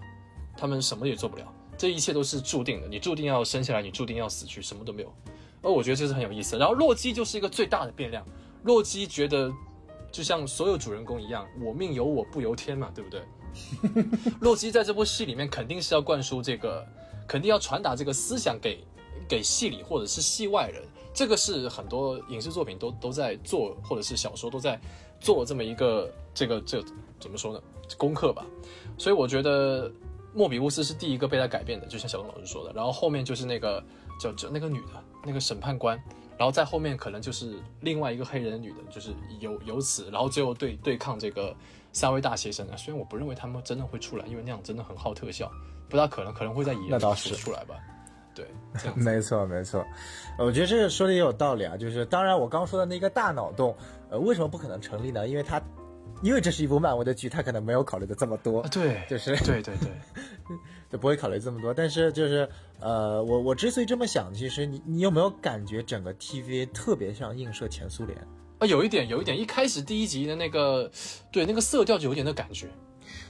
[0.56, 5.14] 他们什么也做不了，这一切都是注定的，你注定要生下来，你注定要死去，什么都没有。
[5.68, 6.56] 而我觉得这是很有意思。
[6.56, 8.24] 然后洛基就是一个最大的变量。
[8.64, 9.52] 洛基觉得，
[10.10, 13.22] 就像所有主人公一样，我命由我不由天嘛，对不对？
[14.40, 16.86] 洛基在这部戏里面肯定是要灌输这个，
[17.26, 18.82] 肯定要传达这个思想给
[19.28, 20.82] 给戏里或者是戏外人。
[21.12, 24.80] 这个是很多影视作品都都在做，或者是小说都在
[25.20, 26.82] 做这么一个这个这
[27.20, 27.60] 怎么说呢？
[27.96, 28.46] 功课吧。
[28.96, 29.90] 所以我觉得
[30.34, 32.72] 莫比乌斯是第一个被他改变的，就像小东老师说的。
[32.72, 33.82] 然后后面就是那个
[34.18, 35.02] 叫叫那个女的。
[35.24, 36.00] 那个审判官，
[36.38, 41.54] 然后在后面可能就是另外一个黑人的女的，就是由由此，然后最后对对抗这个
[41.92, 42.76] 三位大邪神啊。
[42.76, 45.50] 虽然我不认为他们真的会出来，因为那样真的很耗特效，
[45.88, 47.74] 不大可能，可能会在野那倒是出来吧。
[48.32, 48.46] 对，
[48.94, 49.84] 没错没错，
[50.38, 51.76] 我觉得这说的也有道理啊。
[51.76, 53.76] 就是当然我刚说的那个大脑洞，
[54.08, 55.26] 呃，为什么不可能成立呢？
[55.26, 55.60] 因为它，
[56.22, 58.62] 因为这是一部漫威的剧，他可能没有考虑的这么多。
[58.68, 59.90] 对，就是对对对。
[60.90, 62.48] 就不会考虑这么多，但是就是
[62.80, 68.18] 呃，我我之所以这么想，其实你你有没有感觉整个 TVA 特别像映射前苏联？
[68.58, 68.66] 啊？
[68.66, 70.90] 有一点，有一点，一开始第一集的那个，
[71.30, 72.68] 对那个色调就有点那感觉，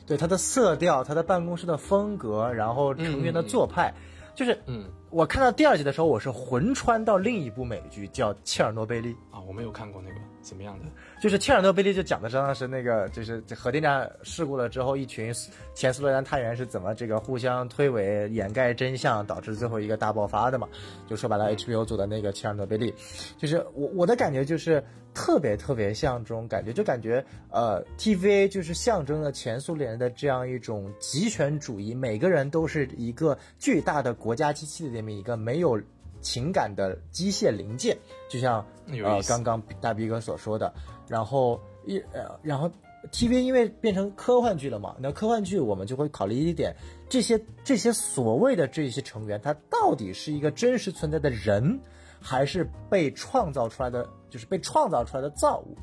[0.06, 3.92] 对它的色调，它的办公室的风格，然后成员的做派，
[4.34, 10.84] 就是嗯，我看到第二集的时候，我是魂穿到另一部美剧叫《切尔诺贝利》啊，我没有看过那个，怎么样的？
[11.20, 15.34] 就是切尔诺贝利就讲的是当时那个就是核电站事故了之后，一群
[15.74, 20.68] 前苏联人探员是怎么这个互相推诿、掩盖真相，导致最后一个大爆发的嘛？
[21.08, 22.94] 就说白了，HBO 组的那个切尔诺贝利，
[23.36, 35.80] 就是我我的感觉就是特别特别像这种感觉，就感觉呃 TVA 就是象征了前苏联的这样一种极权主义，每个人都是一个巨大的国家机器的这么一个没有
[36.20, 37.96] 情感的机械零件，
[38.28, 40.72] 就像呃刚刚大逼哥所说的。
[41.08, 42.70] 然后一呃，然后
[43.10, 46.74] TV 因为变成科幻剧了嘛，那科幻剧我们就会考虑一点，
[47.08, 51.80] 这些这些所谓的这些成员，他到底是一个真实存在的人，
[52.20, 55.76] 还是被创造出来的，就是被创造出来的造物？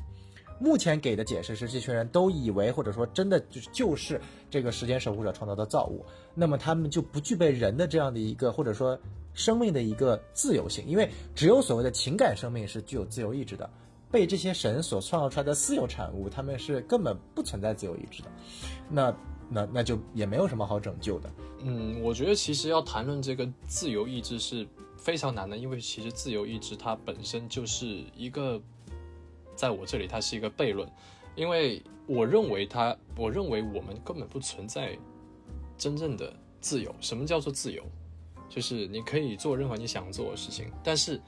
[0.58, 6.02] 目前给的解释是，这群人都以为或者说真的就是就是这个时间守护者创造的造物，
[6.34, 8.98] 那么他们就不具备人的这样的一个或者说
[9.34, 13.68] 生命的一个自由性，因为只有所谓的情感生命是具有自由意志的。
[14.16, 18.28] 被这些神所创造出来的私有产物，他们是根本不存在自由意志的，
[18.88, 19.14] 那
[19.50, 21.30] 那那就也没有什么好拯救的。
[21.64, 28.58] 嗯，我觉得其实要谈论这个自由意志是非常难的，因为其实自由意志它本身就是一个，
[29.54, 30.90] 在我这里它是一个悖论，
[31.34, 34.98] 因为我认为它，我认为我们根本不存在
[35.76, 36.90] 真正的自由。
[37.02, 37.84] 什么叫做自由？
[38.48, 41.20] 就是你可以做任何你想做的事情，但是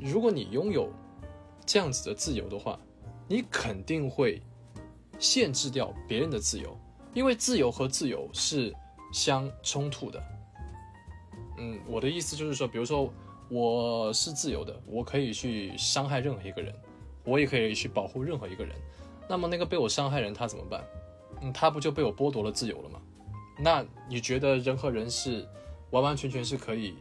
[0.00, 0.90] 如果你拥有
[1.66, 2.78] 这样子的自由的话，
[3.28, 4.40] 你肯定会
[5.18, 6.78] 限制掉别人的自由，
[7.12, 8.72] 因为自由和自由是
[9.12, 10.22] 相冲突的。
[11.58, 13.12] 嗯，我的意思就是说，比如说
[13.48, 16.72] 我是自由的，我可以去伤害任何一个人，
[17.24, 18.74] 我也可以去保护任何一个人。
[19.28, 20.84] 那么那个被我伤害人他怎么办？
[21.42, 23.00] 嗯，他不就被我剥夺了自由了吗？
[23.58, 25.48] 那你觉得人和人是
[25.90, 26.94] 完完全全是可以，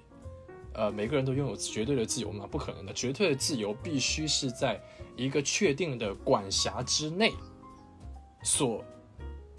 [0.75, 2.45] 呃，每个人都拥有绝对的自由吗？
[2.49, 4.81] 不可能的，绝对的自由必须是在
[5.15, 7.33] 一个确定的管辖之内
[8.43, 8.83] 所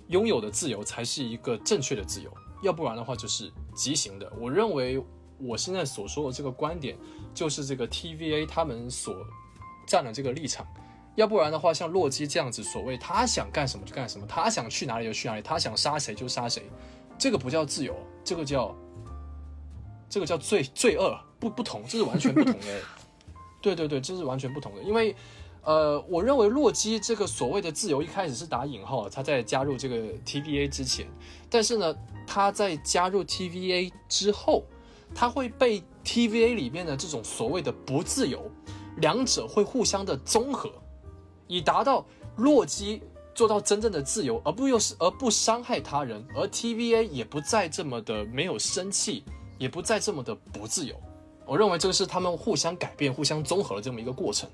[0.09, 2.31] 拥有的自由才是一个正确的自由，
[2.63, 4.31] 要不然的话就是畸形的。
[4.39, 5.03] 我认为
[5.39, 6.97] 我现在所说的这个观点，
[7.35, 9.17] 就是这个 TVA 他们所
[9.87, 10.67] 站的这个立场。
[11.15, 16.71] 要不然的话，像洛基这样子，所谓他想干什么就干什么，他想去哪里就去哪里，他想杀谁就杀谁，
[17.19, 18.77] 这个不叫自由，这个叫
[20.09, 22.67] 这个叫罪罪恶，不不同，这是完全不同的。
[23.61, 24.83] 对对对，这是完全不同的。
[24.83, 25.15] 因为
[25.63, 31.07] 呃，我认为洛基这个所谓的自由一开始是打引号，他在加入这个 TVA 之前，
[31.51, 34.65] 但是呢，他在加入 TVA 之后，
[35.13, 38.49] 他会被 TVA 里面的这种所谓的不自由，
[38.99, 40.71] 两者会互相的综合。
[41.49, 42.05] 以达到
[42.37, 43.01] 洛基
[43.35, 49.25] 做到真正的自由，而不又是而不伤害他人，而 TVA 也不再这么的没有生气，
[49.59, 50.95] 也不再这么的不自由。
[51.47, 54.49] 我认为这个是他们互相改变、互相综合的这么一个过程。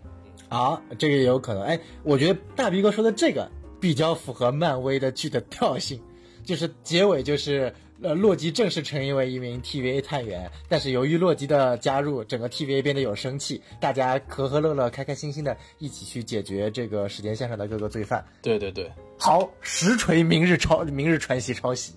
[0.49, 1.63] 啊，这个也有可能。
[1.63, 5.99] 哎，我觉得大逼哥说的这个比较符合漫威的剧的调性，
[6.45, 18.23] 就是结尾就是呃洛基正式成为一名 TVA 探员，但是由于洛基的加入，整个 TVA 变得有生气，大家和和乐乐、开开心心的一起去解决这个时间线上的各个罪犯。
[18.43, 21.95] 对对对，好，实锤明日抄明日传奇抄袭。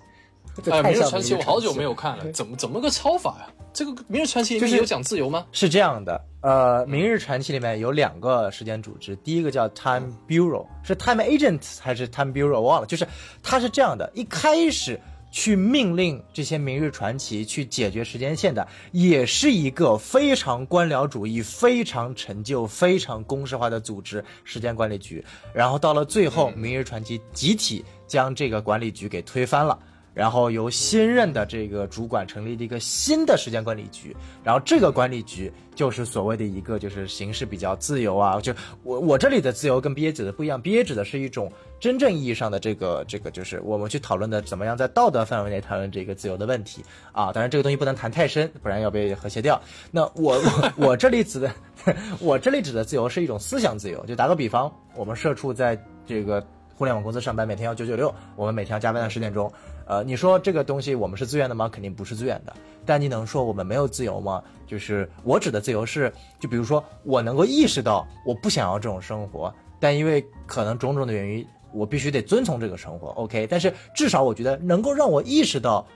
[0.62, 1.94] 这哎，明日传奇我好久没有。
[1.94, 3.46] 看了， 怎么怎么个抄法呀？
[3.72, 5.46] 这个明日传奇里就是面有讲自由吗？
[5.52, 13.06] 是这样的，呃，《明日传奇》里面有两个时间组织，第一个叫 Time Bureau，是 Time Agent 还是 Time Bureau 忘了，就是
[13.42, 14.98] 它是这样的，一开始
[15.30, 25.22] 去命令这些明日传奇去解决时间线的，也是一个非常官僚主义、非常陈旧、非常公式化的组织——时间管理局。
[25.52, 29.78] 然后到了最后，明日传奇集体将这个管理局给推翻了。
[30.16, 38.50] 然后由新任的这个主管成立了一个新的时间管理局，然后这个管理局就是所谓的一个就是形式比较自由啊，就
[38.82, 49.60] 我我这里的自由跟 BA 指的不一样，BA 指的是一种真正意义上的这个这个就是我们去讨论的怎么样在道德范围内谈论这个自由的问题啊，当然这个东西不能谈太深，不然要被和谐掉。
[49.90, 51.52] 那我我 我这里指的
[52.20, 56.42] 我这里指的自由是一种思想自由，就打个比方，我们社畜在这个
[56.74, 59.52] 互联网公司上班，每天要九九六，我们每天要加班到十点钟。
[59.86, 61.68] 呃，你说这个东西我们是自愿的吗？
[61.68, 62.52] 肯定不是自愿的。
[62.84, 64.42] 但你能说我们没有自由吗？
[64.66, 73.08] 就是我指的自由是，就比如说我能够意识到我不想要这种生活，但因为可能种种的原因，我必须得遵从这个生活。
[73.10, 75.86] OK，但是至少我觉得能够让我意识到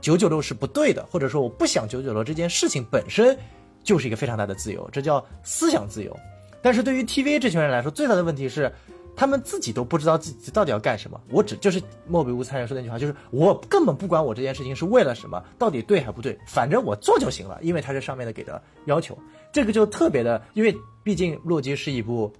[0.00, 3.36] 九九六是不对的，或者说我不想九九六这件事情本身
[3.82, 6.16] 就是一个非常大的自由，这叫思想自由。
[6.62, 8.72] 但是对于 TV 这群人来说，最大的问题是。
[9.14, 11.20] 他们自己都不知道自己到底要干什么。
[11.30, 19.16] 我只就是莫比乌斯参人说的那句话，就是我根本不管我这件事情是为了什么，到底对还不对，反正我做就行了，因为它是上面的给的要求。
[19.52, 22.32] 这个就特别的，因为毕竟《洛基》是一部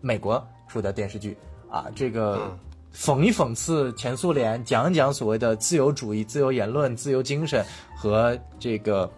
[0.00, 1.36] 美国出的电视剧
[1.68, 2.56] 啊，这个
[2.94, 7.64] 讽一讽刺前苏联，讲一讲所谓的自由主义、自由言论、自由精神
[7.96, 9.10] 和这个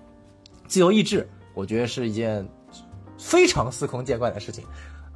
[0.66, 2.46] 自由意志，我觉得是一件
[3.18, 4.64] 非常司空见惯的事情。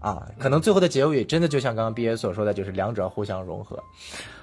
[0.00, 3.82] 啊，可能最后的结尾真的就像刚刚 B A 所说的，就是两者互相融合。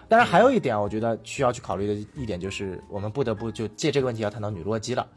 [0.09, 5.07] 当然，还有一点，我觉得需要去考虑的一点就是，我们不得不就借这个问题要谈到女洛基了。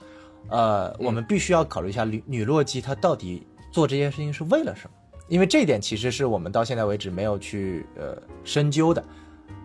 [0.48, 4.90] 呃，我们必须要考虑一下女女洛基她到底做这件事情是为了什么？
[5.28, 9.02] 因为这一点其实是我们到现在为止没有去呃深究的。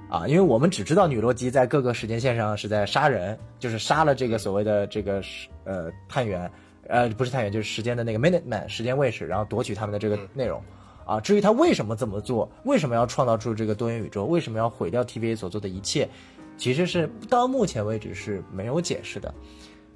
[0.09, 5.21] 啊，因为我们只知道女洛基在各个时间线上是在杀人，就是杀了这个所谓的这个
[5.63, 6.51] 呃探员。
[6.91, 10.61] 呃，不是探员，就是时间的那个 Minute Man 时间卫士，然后夺取他们的这个内容，
[11.05, 16.09] 啊，至于他为什么这么做，为什么要创造出这个多元宇宙，为什么要毁掉 TVA 所做的一切，
[16.57, 19.33] 其实是到目前为止是没有解释的。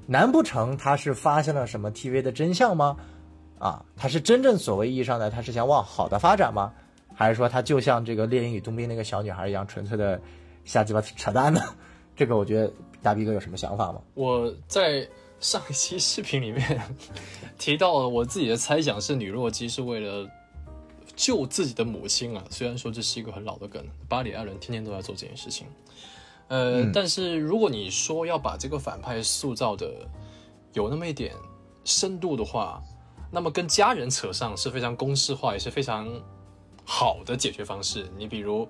[0.08, 2.96] 难不成他是发现了什么 TVA 的真相吗？
[3.60, 6.72] 啊，他是真正所谓意义上的他是想往好的发展吗？
[7.14, 10.22] 还是说他就像这个猎鹰与冬兵那个小女孩一样，纯粹的
[10.64, 11.62] 瞎鸡巴扯淡呢？
[12.16, 14.00] 这个我觉得大逼哥有什么想法吗？
[14.14, 15.06] 我在
[15.40, 16.82] 上一期视频里面
[17.60, 20.30] 提到了我自己的猜想是女洛基是为了
[21.16, 25.68] 救自己的母亲啊，虽然说这是一个很老的梗，巴里艾伦天天都在做这件事情。
[26.48, 30.08] 呃，但是如果你说要把这个反派塑造的
[30.74, 31.34] 有那么一点
[31.84, 32.84] 深度的话，
[33.32, 36.08] 那么跟家人扯上是非常公式化，也是非常
[36.86, 38.08] 好的解决方式。
[38.18, 38.68] 你比如，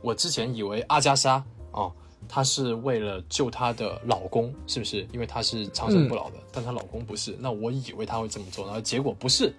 [0.00, 1.92] 我之前以为阿加莎哦，
[2.32, 5.04] 她是为了救她的老公，是不是？
[5.12, 7.36] 因为她是长生不老的，但她老公不是。
[7.40, 9.52] 那我以为她会这么做，然后结果不是。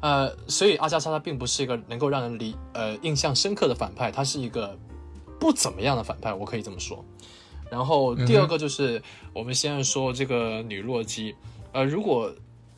[0.00, 4.78] 呃，所以阿加莎她并不是一个能够让人理呃印象深刻的反派，她是一个
[5.40, 7.04] 不怎么样的反派，我可以这么说。
[7.68, 9.02] 然后第二个就是、
[9.32, 11.34] 我们现在说这个女洛基，
[11.72, 12.32] 呃，如果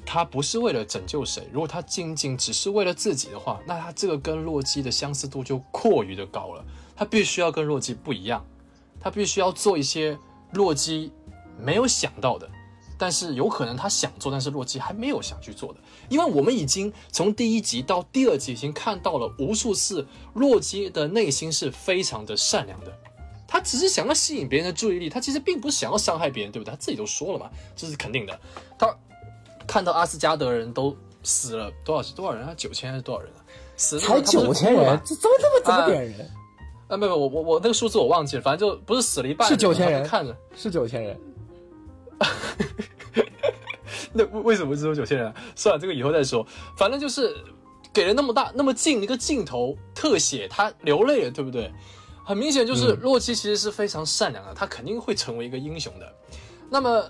[0.07, 6.64] 她不是为了拯救谁，如果她仅仅只是为了自己的话，那她这个跟洛基的相似度就过于的高了。
[6.95, 8.45] 她必须要跟洛基不一样，
[9.05, 10.18] 她必须要做一些
[10.52, 11.12] 洛基
[11.61, 12.50] 没有想到的，
[12.96, 15.80] 但是有可能他想做，但是洛基还没有想去做的。
[16.09, 22.90] 因为我们已经从第一集到第二集已经看到了无数次，洛基的内心是非常的善良的。
[23.46, 26.70] 他只是想要吸引别人的注意力，他其实并不是想要伤害别人，对不对？
[26.70, 28.40] 他自己都说了嘛，这是肯定的。
[28.78, 28.92] 他
[29.66, 32.55] 看到阿斯加德人都死了多少多少人啊？
[32.57, 33.44] 九千还是多少人啊？
[33.76, 36.20] 死了才九千人这怎么这么这么啊点人？
[36.20, 36.26] 啊，
[36.97, 40.36] 没有，我我我那个数字我忘记了，反正就不是死了一半，是9000人他们看着。
[40.55, 41.20] 是九千人，
[44.12, 45.34] 那为为什么只有九千人啊？
[45.57, 46.47] 算了，这个以后再说。
[46.76, 47.36] 反正就是
[47.92, 51.72] 给了那么大那么近一个镜头特写，他流泪了，对不对？
[52.24, 56.11] 很明显就是嗯洛基其实是非常善良的，他肯定会成为一个英雄的。
[56.70, 57.05] 那么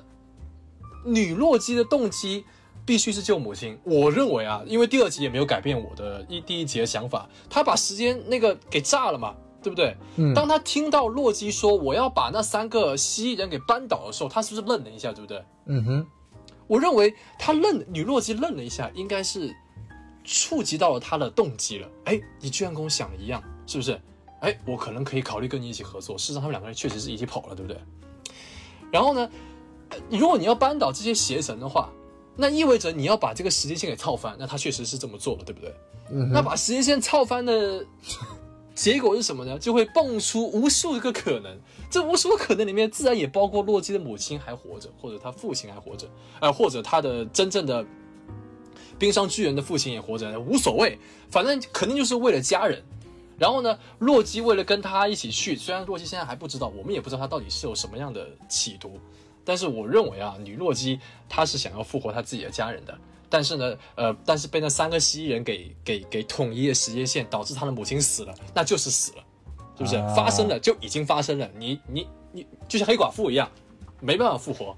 [1.04, 2.44] 女洛基的动机
[2.84, 3.78] 必须是救母亲。
[3.84, 9.34] 我认为啊，因为第二集也没有改变我的一第一集的想法，他把时间那个给炸了嘛，
[9.64, 9.96] 对不对？
[10.16, 15.42] 嗯当他听到洛基说我要把那三个蜥蜴人给扳倒的时候，他是不是愣了一下，对不对？
[15.64, 16.06] 嗯哼，
[16.66, 19.56] 我认为他愣，女洛基愣了一下，应该是
[20.22, 21.88] 触及到了他的动机了。
[22.04, 23.98] 哎，你居然跟我想的一样，是不是？
[24.40, 26.18] 哎，我可能可以考虑跟你一起合作。
[26.18, 27.80] 事实上，他们两个人确实是一起跑了，对不对？
[28.92, 29.30] 然后呢，
[29.88, 31.90] 呃如果你要扳倒这些邪神的话，
[32.36, 34.36] 那意味着你要把这个时间线给操翻。
[34.38, 35.74] 那他确实是这么做了，对不对？
[36.10, 37.84] 嗯，那把时间线操翻的
[38.74, 39.58] 结果是什么呢？
[39.58, 41.56] 就会蹦出无数个可能。
[41.88, 46.08] 这无数个可能里面，自然也包括洛基的母亲还活着，或者他父亲还活着，
[46.40, 47.86] 呃，或者他的真正的
[48.98, 50.98] 冰上巨人的父亲也活着，无所谓，
[51.30, 52.82] 反正肯定就是为了家人。
[53.38, 58.98] 然后呢，洛基为了跟他一起去，虽然洛基现在还不知道，我们也不知道他到底是有什么样的企图，
[59.44, 60.98] 但是我认为啊，女洛基
[61.28, 62.96] 她是想要复活她自己的家人的。
[63.28, 69.24] 但是呢，呃，但是被那三个蜥蜴人给给给统一了时间线，导致他的母亲死了，那就是死了，
[69.76, 69.96] 是不是？
[69.96, 73.50] 啊发生了就已经发生了，你你你就像黑寡妇一样，
[74.00, 74.76] 没办法复活。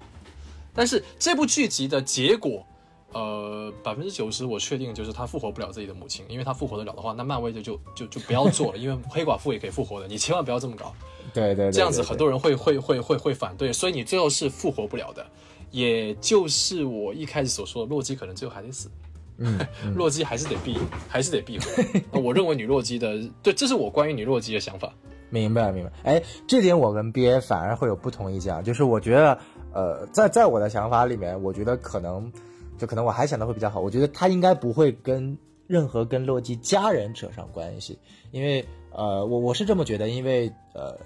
[0.74, 2.64] 但是这部剧集的结果，
[3.12, 10.94] 呃，百分之九十我确定就是他复活不了自己的母亲，因为他复活得了的话，那漫威就就就就不要做了， 因为黑寡妇也可以复活的，你千万不要这么搞。
[11.32, 15.26] 对对对，这样子很多人会会会会会反对，所以你最后是复活不了的。
[15.70, 18.90] 也就是我一开始所说的，洛基可能最后还得死，
[19.38, 19.58] 嗯，
[19.94, 21.66] 洛基还是得闭，还是得闭合。
[22.12, 24.92] 那我认为女洛基的，对，这是我关于女洛基的想法。
[25.28, 25.92] 明白明白。
[26.04, 29.38] 哎，这点我跟 BA 反而会有不同意见啊，就是我觉得，
[29.74, 32.32] 呃，在在我的想法里面，我觉得可能，
[32.78, 33.80] 就可能我还想的会比较好。
[33.80, 35.36] 我觉得他应该不会跟
[35.66, 37.98] 任何跟洛基家人扯上关系，
[38.30, 40.96] 因为呃，我我是这么觉得，因为呃。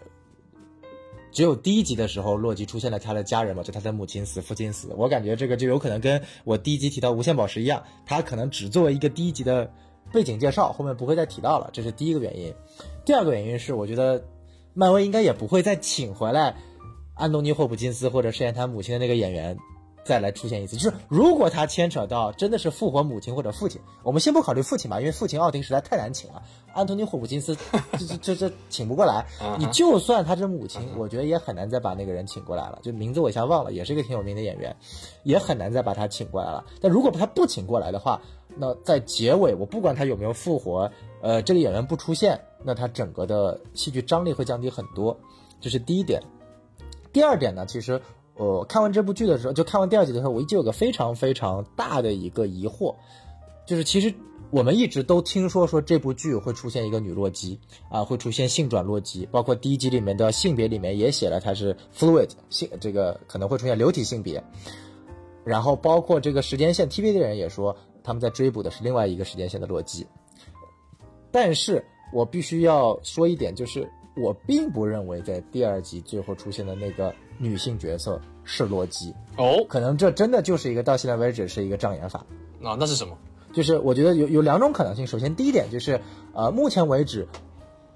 [1.33, 4.89] 只有第一集的时候，洛基出现了他的家人嘛，就他的母亲死、父亲死。
[4.97, 9.70] 我感觉这个就有可能跟我第一集提到无限宝石一样，他可能只作为一个第一集的
[10.12, 12.53] 背景介绍，后面不会再提到了，这是第一个原因。
[13.05, 14.24] 第二个原因是，我觉得
[14.74, 16.57] 漫威应该也不会再请回来
[17.14, 19.57] 安东尼·霍普金斯或者饰演他母亲的那个演员
[20.11, 20.76] 再来出现一次。
[20.76, 26.42] 就是如果他牵扯到真的是复活母亲或者父亲，我们先不考虑父亲吧，因为父亲奥丁实在太难请了，
[26.72, 27.56] 安东尼·霍普金斯
[27.96, 29.24] 这这这这请不过来。
[29.56, 32.80] 你就算他是母亲，我觉得也很难再把那个人请过来了。
[32.82, 34.74] 就名字我一下忘了，也是一个挺有名的演员，
[35.22, 36.64] 也很难再把他请过来了。
[36.80, 38.20] 但如果他不请过来的话，
[38.56, 40.90] 那在结尾我不管他有没有复活，
[41.22, 45.16] 呃，这个演员不出现，那他整个的戏剧张力会降低很多，
[45.61, 46.20] 这是第一点。
[47.12, 48.00] 第二点呢，其实
[48.41, 52.95] 我、看完这部剧的时候，就看完第二集的时候，我一直有个非常非常大的一个疑惑，
[53.66, 54.14] 就是其实
[54.51, 57.61] 我们一直都听说说这部剧会出现一个女洛基
[57.91, 64.43] 啊，会出现性转洛基，包括第一集里面的性别里面也写了她是 fluid 性，这个可能会出现流体性别。
[65.45, 70.07] 然后包括这个时间线，TV 的人也说他们在追捕的是另外一个时间线的洛基。
[71.30, 73.86] 但是我必须要说一点，就是
[74.16, 82.24] 我并不认为在第二集最后出现的那个女性角色是洛基，哦，可能这真的就是一个到现在为止是一个障眼法。
[82.61, 83.16] 那、那是什么？
[83.53, 85.07] 就是我觉得有有两种可能性。
[85.07, 85.99] 首先，第一点就是，
[86.34, 87.26] 呃，目前为止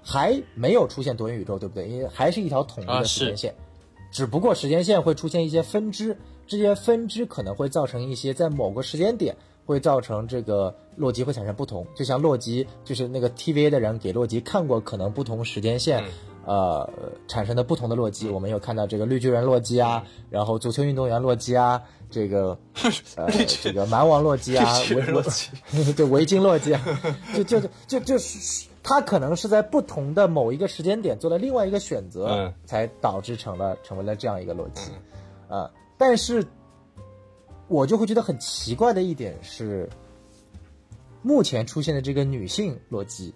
[0.01, 1.87] 还没有出现多元宇宙，对不对？
[1.87, 3.55] 因为还是一条统一啊的时间线，
[4.11, 6.17] 只不过时间线会出现一些分支，
[6.47, 9.35] 这些分支可能会造成一些在某个时间点
[9.65, 11.85] 会造成这个洛基会产生不同。
[11.95, 16.03] 就像洛基，就是那个 TVA 的人给洛基看过可能不同时间线，
[16.45, 16.87] 呃
[17.27, 18.29] 产生的不同的洛基。
[18.29, 22.57] 我们有看到这个绿巨人洛基啊，然后足球运动员洛基啊，这个
[23.17, 25.49] 呃这个蛮王洛基啊，绿巨人围洛基
[25.93, 26.81] 对围巾洛基啊，
[27.35, 34.91] 就就就就就是他可能是在不同的某一个时间点做了另外一个选择，嗯才导致成了成为了这样一个洛基。
[35.49, 36.45] 啊，但是
[37.67, 39.89] 我就会觉得很奇怪的一点是，
[41.23, 43.33] 目前出现的这个女性洛基，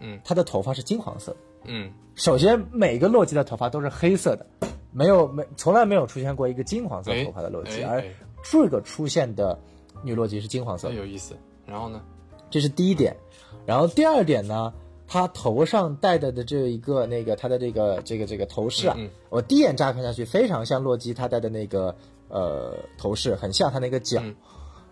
[0.00, 1.34] 嗯，她的头发是金黄色。
[1.64, 4.46] 嗯首先，每个洛基的头发都是黑色的，
[4.92, 8.04] 没有没从来没有出现过一个金黄色哎头发的洛基，而
[8.42, 9.58] 这个出现的
[10.02, 11.34] 女洛基是金黄色的，有意思。
[11.64, 12.02] 然后呢？
[12.50, 13.16] 这是第一点。
[13.64, 14.70] 然后第二点呢，
[15.08, 21.96] 她头上戴的的这一个那个她的这个这个这个头饰啊，嗯嗯我第一眼乍看下去非常像洛基她戴的那个
[22.28, 24.20] 呃头饰，很像他那个角。
[24.22, 24.36] 嗯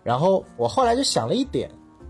[0.01, 1.69] 然后我后来就想了一点，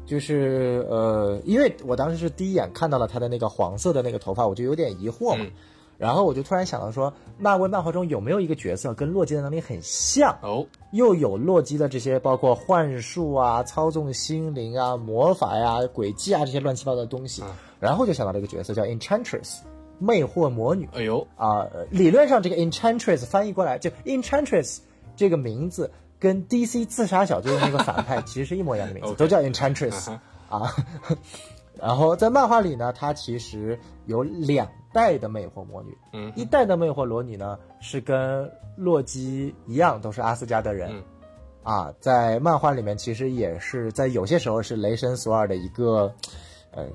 [0.09, 5.45] 就是呃，因为我当时是第一眼看到了他的那个黄色的那个头发，我就有点疑惑嘛。
[5.45, 5.51] 嗯。
[5.99, 17.51] 然后我就突然想到说，漫威漫画中有没有一个角色跟洛基的能力很像，哦，又有洛基的这些包括幻术啊、操纵心灵啊、魔法呀、诡计啊这些乱七八糟的东西，嗯
[17.81, 19.57] 然后就想到这个角色叫 Enchantress，
[19.99, 24.79] 魅惑魔女哎呦，啊、呃理论上这个 Enchantress 翻译过来就 Enchantress
[25.17, 30.11] 这个名字跟 DC 自杀小队的那个反派 其实是一模一样的名字都叫 Enchantress
[30.49, 30.75] 啊。
[31.79, 36.31] 然后在漫画里呢，它其实有两代的魅惑魔女，嗯。
[36.35, 41.03] 一代的魅惑魔女呢是跟洛基一样，都是阿斯加德人，嗯。
[41.63, 46.13] 啊，在漫画里面其实也是在有些时候是雷神索尔的一个，
[46.71, 46.85] 呃，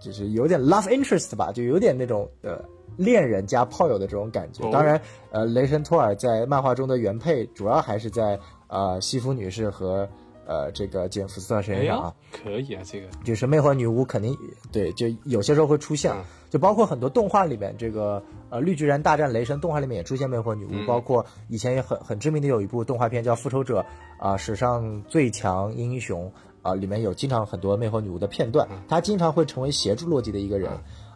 [0.00, 2.58] 就是有点 love interest 吧，就有点那种呃
[2.96, 4.64] 恋人加炮友的这种感觉。
[4.64, 4.70] 哦。
[4.72, 4.98] 当然，
[5.30, 8.38] 呃，雷神托尔在漫画中的原配主要还是在
[8.72, 10.08] 呃西弗女士和
[10.46, 14.36] 呃这个简福斯特哎身上啊呀。，可以啊，这个就是魅惑女巫肯定
[14.72, 18.20] 对，就有些时候会出现嗯，就包括很多动画里面，这个
[18.50, 23.80] 呃绿巨人大战雷神动画里面也出现魅惑女巫，嗯包括以前也很很知名的有一部动画片叫《复仇者》
[24.18, 30.70] 啊、史上最强英雄啊、里面有经常很多魅惑女巫的片段，她经常会成为协助洛基的一个人。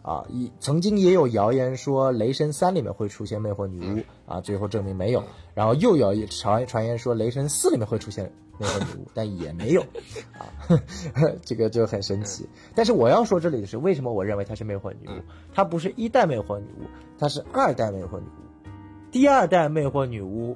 [0.07, 5.21] 啊，一曾经也有谣言说《雷神三》里面会出现魅惑女巫啊，最后证明没有。
[5.53, 9.81] 然后又有传传言说《雷神四》里面会出现魅惑女巫，但也没有
[10.39, 10.77] 啊呵
[11.13, 12.47] 呵， 这个就很神奇。
[12.73, 15.21] 但是我要说这里的是，为什么我认为她是魅惑女巫？
[15.53, 16.85] 她不是一代魅惑女巫，
[17.19, 18.69] 她是二代魅惑女巫。
[19.11, 20.55] 第二代魅惑女巫，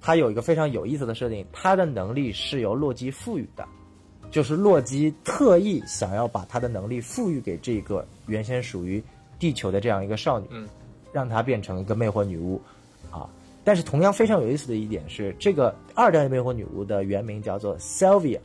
[0.00, 3.66] 她有一个非常有意思的设定，她的能力是由洛基赋予的。
[4.34, 9.00] 就是洛基特意想要把他的能力赋予给这个原先属于
[9.38, 10.68] 地球的这样一个少女，嗯，
[11.12, 12.60] 让她变成一个魅惑女巫，
[13.12, 13.30] 啊。
[13.62, 18.40] 但是同样非常有意思的一点是，这个二代魅惑女巫的原名叫做 Selvia，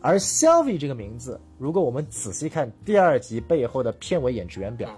[0.00, 4.88] 而 Selvia 这个名字，如果我们仔细看第二集背后的片尾演职员表，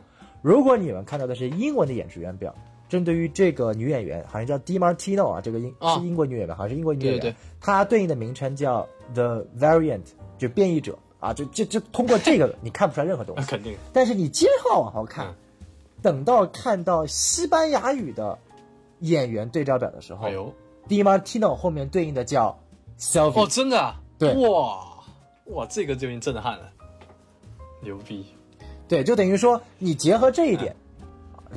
[0.42, 2.54] 如果你们看到的是英文的演职员表，
[2.91, 5.95] 针对于这个女演员，好像叫 Di Martino 啊，这个英、啊。
[5.95, 7.36] 是英国女演员，好像是英国女演员，对对对。
[7.61, 10.03] 她对应的名称叫 The Variant，
[10.36, 15.34] 就变异者啊，就就就通过这个 你看不出来任何东西，那肯定，但是你接着往后看，嗯。
[16.03, 18.38] 等到看到西班牙语的
[19.01, 20.53] 演员对照表的时候、哎呦
[20.88, 22.59] ，d i Martino 后面对应的叫
[22.99, 24.34] Sylvie，、哦，真的啊，对。
[24.49, 24.86] 哇
[25.47, 26.70] 哇，这个就有点震撼了，
[27.82, 28.24] 牛逼，
[28.88, 30.74] 对，就等于说你结合这一点，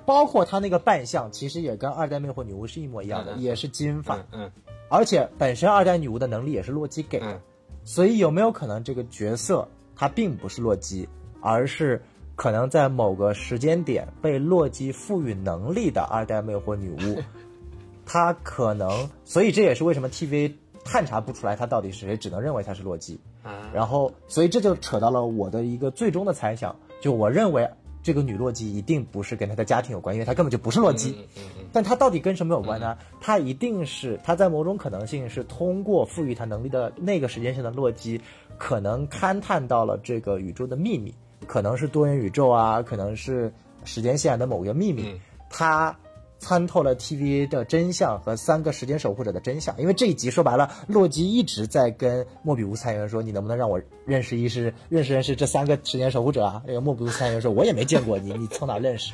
[0.06, 4.52] 包括她那个扮相，其实也跟二代魅惑女巫是一模一样的，也是金发，嗯嗯
[4.89, 7.39] 而且本身二代女巫的能力也是洛基给的，嗯
[7.84, 11.08] 所以有没有可能这个角色她并不是洛基，
[11.41, 12.02] 而是
[12.36, 17.22] 可能在某个时间点被洛基赋予能力的二代魅惑女巫？
[18.06, 23.20] 她可能，所以这也是为什么 TVA 探查不出来她到底是谁，只能认为她是洛基。
[23.44, 27.70] 啊，然后，所以这就扯到了我的一个最终的猜想，就我认为
[28.04, 31.12] 这个女洛基一定不是跟她的家庭有关，因为她根本就不是洛基。
[31.12, 32.97] 嗯嗯嗯但她到底跟什么有关呢？
[33.22, 38.22] 她一定是她在某种可能性是通过赋予她能力的那个时间线的洛基，
[38.58, 41.14] 可能勘探到了这个宇宙的秘密，
[41.47, 43.51] 可能是多元宇宙啊，可能是
[43.86, 45.97] 时间线的某个秘密嗯，她。
[46.44, 59.14] 参透了 TVA 的真相和三个时间守护者的真相，因为这一集说白了，洛基一直在跟莫比乌斯探员说：“你能不能让我认识一识认识认识这三个时间守护者啊？”这个莫比乌斯探员说：“我也没见过你，你从哪认识？”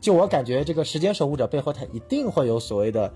[0.00, 3.12] 就我感觉，这个时间守护者背后，他一定会有所谓的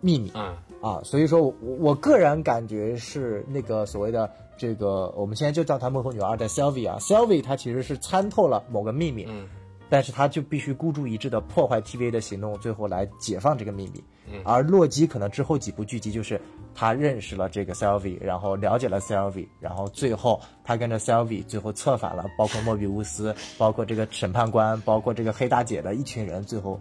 [0.00, 0.30] 秘密。
[0.30, 0.62] 啊。
[0.82, 9.48] 啊，所以说我我个人感觉是那个所谓的这个，我们现在就叫她幕后女二的 Sylvie 啊，Sylvie 她其实是参透了某个秘密，嗯
[9.88, 14.02] 但是他就必须孤注一掷的破坏 TVA 的行动，最后来解放这个秘密。
[14.28, 16.40] 嗯而洛基可能之后几部剧集就是
[16.74, 26.80] 他认识了这个 Sylvie，然后了解了 Sylvie，然后最后他跟着 Sylvie 最后策反了，包括莫比乌斯，包括这个审判官，包括这个黑大姐的一群人，最后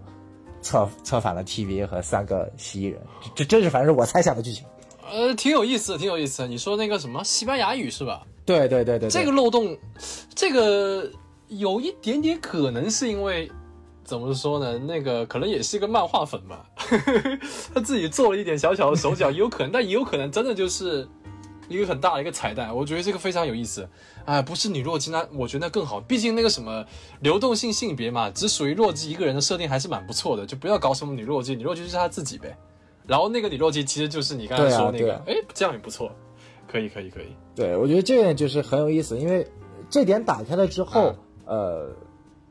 [0.62, 3.00] 策策反了 TVA 和三个蜥蜴人。
[3.36, 4.66] 这这这是反正是我猜想的剧情。
[5.08, 6.48] 呃，挺有意思的，挺有意思的。
[6.48, 8.26] 你说那个什么西班牙语是吧？
[8.44, 9.78] 对对对对对，这个漏洞，
[10.34, 11.08] 这个
[11.48, 13.52] 有一点点可能是因为
[14.04, 14.78] 怎么说呢？
[14.80, 16.66] 那个可能也是一个漫画粉吧，
[17.74, 21.08] 他自己做了一点小小的手脚，有可能，但也有可能真的就是
[21.68, 22.76] 一个很大的一个彩蛋。
[22.76, 23.88] 我觉得这个非常有意思。
[24.26, 26.00] 哎，不是女洛基，那我觉得那更好。
[26.00, 26.84] 毕竟那个什么
[27.22, 32.58] 流动性性别嘛，只属于洛基一个人的设定还是蛮不错的，就不要搞什么女洛基，女洛基就是他自己呗。
[33.08, 36.12] 然后那个女洛基其实就是你刚才说那个，哎、这样也不错，
[36.68, 37.36] 可以可以可以。
[37.56, 39.48] 对，我觉得这点就是很有意思，因为
[39.92, 41.16] 这点打开了之后，
[41.46, 41.90] 呃，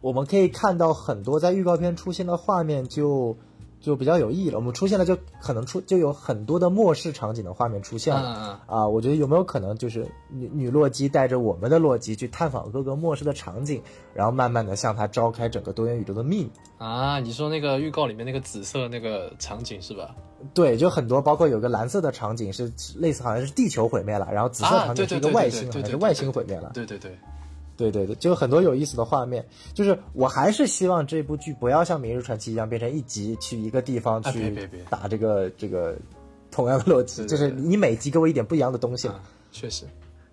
[0.01, 3.37] 我们可以看到很多在预告片出现的画面就
[3.81, 4.57] 就比较有意义了。
[4.57, 8.61] 我们出现了就可能出就有很多的末世场景的画面出现了。
[8.67, 13.83] 啊，我觉得有没有可能就是女女洛基带着我们的洛基去探访各个末世的场景，
[14.15, 16.51] 然后慢慢的向他召开整个多元宇宙的秘密。
[16.79, 20.15] 啊，你说那个预告里面那个紫色那个场景是吧？
[20.53, 26.71] 对，就很多，包括有个蓝色的场景是类似好像是地球毁灭了，然后紫色啊场景是一个外星，好像是外星毁灭了。
[26.75, 27.19] 对对对，对对对，
[28.17, 29.45] 就很多有意思的画面。
[29.73, 35.97] 就是我还是希望这部剧不要像《明日传奇》一样变成一集去一个地方啊去打这个这个
[36.51, 39.21] 同样的逻辑，对对就是你每集给我一点不一样的东西啊，
[39.51, 39.85] 确实，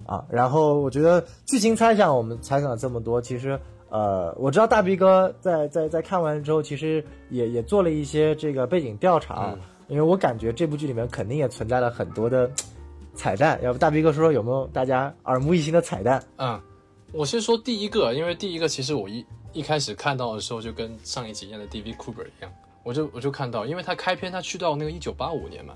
[0.06, 0.24] 啊。
[0.30, 12.50] 然后我觉得剧情猜想我们猜想了这么多，其实呃，我知道大逼哥在在在看完之后，其实也也做了一些这个背景调查，嗯因为我感觉这部剧里面肯定也存在了很多的
[13.14, 13.60] 彩蛋。
[13.62, 16.24] 要不大逼哥说说有没有大家耳目一新的彩蛋？
[16.38, 16.58] 嗯，
[17.14, 21.94] 我先说第一个，因为第一个其实我一一开始看到的时候就跟上一集一样的 D.V.
[21.94, 22.52] Cooper 一样，
[22.84, 25.76] 我就我就看到，因为他开篇他去到那个一九八五年嘛，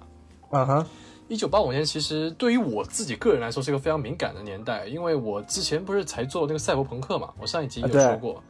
[0.52, 0.86] 嗯哼，
[1.28, 8.42] 一九八五年其实对于我自己个人来说是一个非常敏感的年代，因为我之前不是才做那个赛博朋克嘛，我上一集有说过，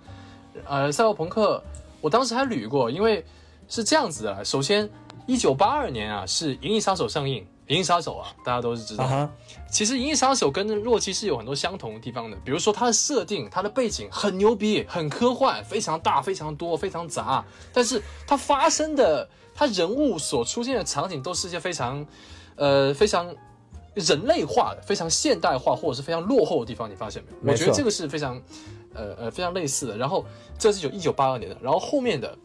[0.65, 1.63] 呃，赛博朋克
[2.01, 3.25] 我当时还捋过，因为
[3.67, 4.87] 是这样子的，首先
[5.25, 9.29] 一九八二年啊是《银翼杀手》上映，《银翼杀手》啊大家都是知道
[9.71, 17.43] 其实《银翼杀手》跟洛基是有很多相同的地方的，比如说它的设定、它的背景很牛逼、很科幻、非常大、非常多、非常杂，
[17.73, 22.05] 但是它发生的、它人物所出现的场景都是一些非常，
[22.55, 23.35] 呃，非常
[23.95, 27.37] 人类化的、非常现代化或者是非常落后的地方，你发现没有？
[27.47, 28.39] 没我觉得这个是非常，
[28.93, 29.97] 呃呃，非常类似的。
[29.97, 30.23] 然后
[30.57, 32.37] 这是有一九八二年的，然后后面的。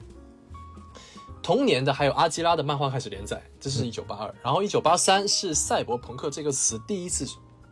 [1.43, 7.27] 同年的还有阿基拉的漫画开始连载，这是一九八二，然后一九八三是赛博朋克这个词第一次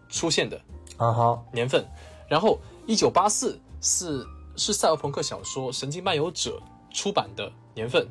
[0.09, 0.61] 出现的
[0.97, 1.87] 啊哈，年份，
[2.29, 6.61] 然后一九八四是是赛博朋克小说《神经漫游者》
[6.97, 8.09] 出版的年份，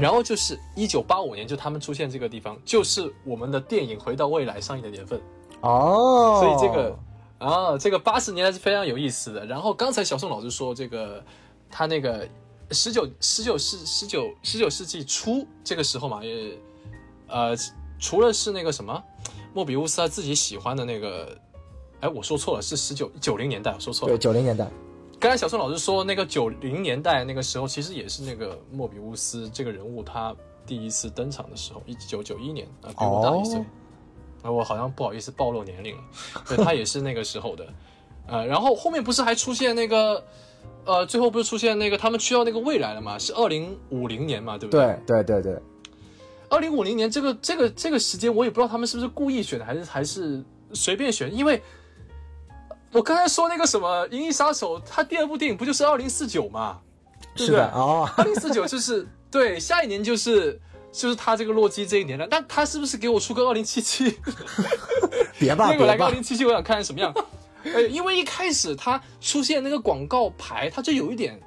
[0.00, 5.20] 然后就是一九八五年就他们出现这个地方，就是我们的电影《回到未来》上映的年份，
[5.62, 6.98] 哦，所以这个
[7.38, 9.46] 啊，这个八十年代是非常有意思的。
[9.46, 11.24] 然后刚才小宋老师说这个
[11.70, 12.28] 他那个
[12.70, 16.58] 十九十九世十九十九世纪初这个时候嘛，也
[17.26, 17.56] 呃
[17.98, 19.02] 除了是那个什么
[19.54, 21.38] 莫比乌斯他自己喜欢的那个，
[22.00, 24.18] 哎，我说错了，是十九九零年代，我说错了对。
[24.18, 24.68] 九零年代，
[25.18, 30.34] 刚才小宋老师说那个九零年代那个时候，其实也是那个莫比乌斯这个人物他
[30.66, 33.58] 第一次登场的时候，一九九一年啊，比我大一岁。
[33.58, 33.64] 哦
[34.40, 36.02] 啊，我好像不好意思暴露年龄了，
[36.46, 37.66] 对他也是那个时候的，
[38.28, 40.24] 呃，然后后面不是还出现那个，
[40.88, 43.18] 呃，最后不是出现那个他们去到那个未来了嘛？
[43.18, 44.98] 是二零五零年嘛，对不对？
[45.06, 45.62] 对对对对，
[46.48, 51.62] 二零五零年这个这个这个时间，我也不知道他们是不是故意选的，还是还是随便选，因为
[52.90, 56.78] 我刚才说那个什么《银翼杀手》，他第二部电影不就是二零四九嘛？
[57.36, 60.58] 对是不对的哦， 二零四九就是对，下一年就是
[60.90, 62.26] 就是他这个洛基这一年了。
[62.30, 64.18] 那他是不是给我出个二零七七？
[65.38, 67.12] 别吧那我来个二零七七，我想看看什么样。
[67.74, 71.38] 呃，因为一开始它出现那个广告牌，它就有一点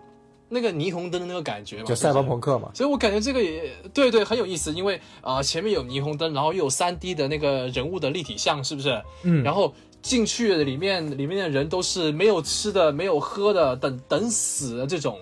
[0.50, 9.02] 那个霓虹灯的那个感觉嘛，就赛博朋克嘛，所以我感觉这个也对对很有意思，因为啊、呃前面有霓虹灯，然后又有三 D 的那个人物的立体像，是不是？
[9.24, 15.20] 嗯然后进去里面里面的人都是没有吃的、没有喝的，等等死的这种。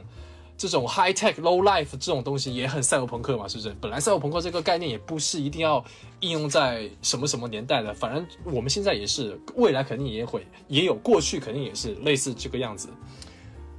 [0.59, 3.73] 这种 high tech low life 这种东西也很赛博朋克嘛，是不是？
[3.79, 5.81] 本来赛博朋克这个概念也不是一定要
[6.19, 12.89] 应用在什么什么年代的，反正我们现在也是，未来肯定也会也有，过去肯定也是类似这个样子。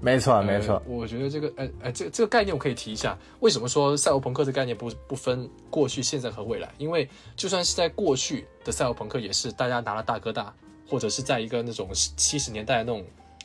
[0.03, 3.18] 没错没错呃，我觉得这个，呃呃，这个这个概念我可以提一下。
[3.41, 6.72] 为什么说赛博朋克这个概念不不分过去、现在和未来？
[6.78, 7.07] 因为
[7.37, 10.55] 就算是在过去的赛博朋克，也是大家拿了大哥大，
[10.89, 13.05] 或者是在一个那种七十年代的那种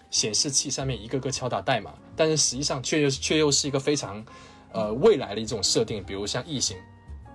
[0.10, 4.26] 显示器上面一个个敲打代码，但是实际上却又却又是一个非常
[4.72, 6.78] 呃未来的一种设定，比如像异形。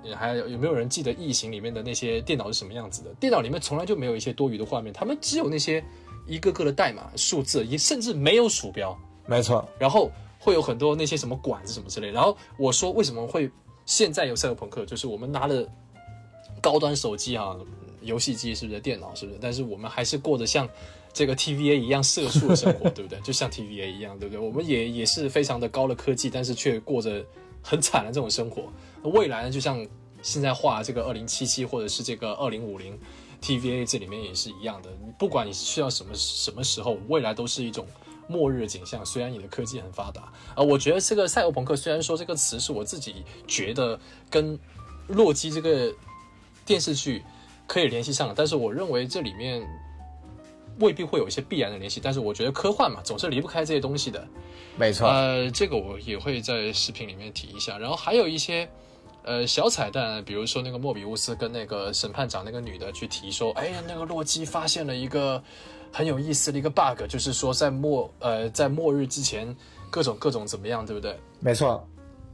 [0.03, 3.13] 呃还有有没有人记得《异形》里面的那些电脑是什么样子的？
[3.21, 5.85] 电脑里面从来就没有一些多余的画面，他们只有那些
[6.27, 8.99] 一个个的代码、数字，也甚至没有鼠标。
[9.27, 12.11] 没错，然后会有很多那些什么管子什么之类。
[12.11, 13.51] 然后我说为什么会
[13.85, 15.69] 现在有赛博朋克，就是我们拿了
[16.63, 17.55] 高端手机啊、
[18.01, 19.39] 游戏机是不是电脑是不是？
[19.39, 20.67] 但是我们还是过着像
[21.13, 23.21] 这个 TVA 一样社畜的生活，对不对？
[23.21, 24.39] 就像 TVA 一样，对不对？
[24.39, 27.25] 我们也也是非常的高的科技，但是却过着
[27.63, 28.65] 很惨的这种生活。
[29.03, 29.87] 未来呢，就像
[30.23, 32.99] 现在画这个二零七七或者是这个二零五零
[33.43, 37.87] TVA 这里面也是一样的，不管你是需要什么什么时候，未来都是一种
[38.29, 39.05] 末日的景象。
[39.05, 43.99] 虽然你的科技很发达，啊、我觉得这个赛博朋克虽然说这个词是我自己觉得
[44.31, 44.59] 跟
[45.09, 45.93] 洛基这个
[46.65, 47.23] 电视剧
[47.67, 49.67] 可以联系上，但是我认为这里面
[50.81, 52.01] 未必会有一些必然的联系。
[52.03, 54.27] 但是我觉得科幻嘛，总是离不开这些东西的。
[54.77, 57.79] 没错，呃，这个我也会在视频里面提一下。
[57.79, 58.69] 然后还有一些
[59.25, 65.43] 呃小彩蛋，比如说那个莫比乌斯跟那个审判长那个女的去提说，哎呀，那个洛基发现了一个
[65.93, 69.55] 很有意思的一个 bug，就是说在末呃在末日之前
[69.91, 71.19] 各种各种怎么样，对不对？
[71.41, 71.87] 没错，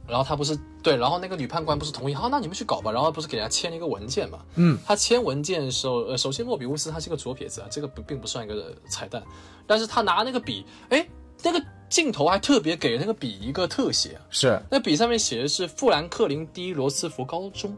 [0.07, 2.91] 然后他不是对，然后那个女判官不是同意，好，那你们去搞吧。
[2.91, 4.39] 然后不是给人家签了一个文件嘛？
[4.55, 9.21] 嗯，他签文件的时候，呃，首先莫比乌斯他是个左撇子啊，这个不并不算一个彩蛋，
[9.65, 11.07] 但是他拿那个笔，哎，
[11.43, 17.75] 那个镜头还特别给那个笔一个特写啊，是那笔上面写的是富兰克林第一罗斯福高中。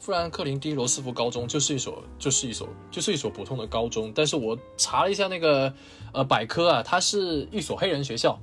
[0.00, 4.12] 富兰克林第一罗斯福高中就是一所，就是一所，就是一所普通的高中。
[4.14, 5.72] 但是我查了一下那个
[6.12, 8.38] 呃百科啊，它是一所黑人学校。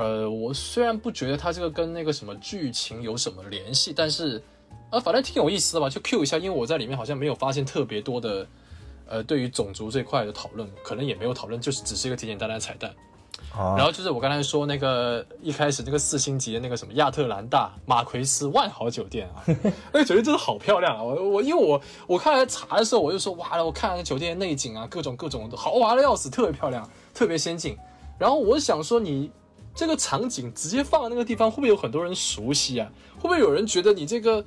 [0.00, 4.42] 呃，我虽然不觉得它这个跟那个什么剧情有什么联系，但是
[4.90, 8.46] 呃，反正挺有意思的吧，就 Q 一下，因为我在里面好像没有发现特别多的
[9.06, 12.90] 呃对于种族这块的讨论，可能也没有讨论，就是只是一个简简单单的彩蛋。
[13.52, 19.42] 啊，然后就是我刚才说那个一开始那个四星级的那个什么亚特兰大马奎斯万豪酒店啊，
[19.92, 21.02] 那个酒店真的好漂亮啊！
[21.02, 27.76] 我我因为我我看来查的时候我就说哇，我看那个酒店的内景啊，各种各种豪华的要死，特别漂亮，特别先进。
[28.18, 29.30] 然后我想说你
[29.80, 32.92] 这个场景直接放在那个地方，会不会有很多人熟悉啊？
[33.16, 34.44] 会不会有人觉得你这个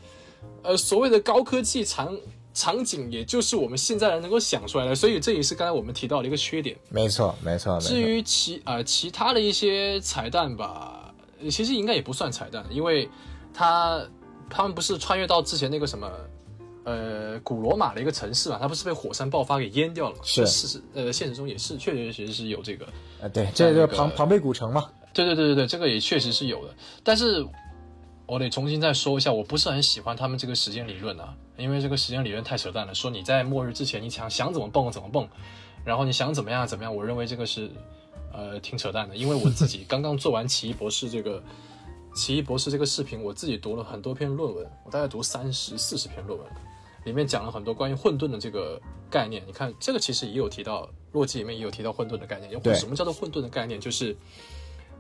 [0.62, 2.16] 呃所谓的高科技场
[2.54, 4.94] 场景，也就是我们现在人能够想出来的？
[4.94, 6.78] 所以这也是刚才我们提到的一个缺点。
[6.90, 7.90] 没错，没错，没错。
[7.90, 11.12] 至于其呃其他的一些彩蛋吧，
[11.42, 13.10] 呃其实应该也不算彩蛋，因为
[13.52, 14.08] 他
[14.48, 16.12] 他们不是穿越到之前那个什么
[16.84, 20.22] 呃古罗马的一个城市嘛，他不是被火山爆发给淹掉了嘛？
[20.24, 22.86] 是是是呃现实中也是确确实实是有这个，
[23.20, 24.88] 呃，对，这就是那个庞庞贝古城嘛。
[25.14, 27.46] 对对对对对，这个也确实是有的，但是
[28.26, 35.28] 我得重新再说一下，我不是很喜欢他们这个时间理论啊，因为这个时间理论太扯淡了，说你在末日之前你想想怎么蹦怎么蹦，
[35.86, 37.70] 然后你想怎么样怎么样，我认为这个是
[38.32, 41.44] 呃挺扯淡的，因为我自己刚刚做完奇异博士这个
[42.16, 46.48] 奇异博士这个视频，我自己读了很多篇论文，我大概读三十四十篇论文，
[47.06, 49.44] 里面讲了很多关于混沌的这个概念。
[49.46, 52.60] 你看这个其实也有提到，洛基里面也有提到混沌的概念。
[52.62, 53.80] 对什么叫做混沌的概念？
[53.80, 54.16] 就是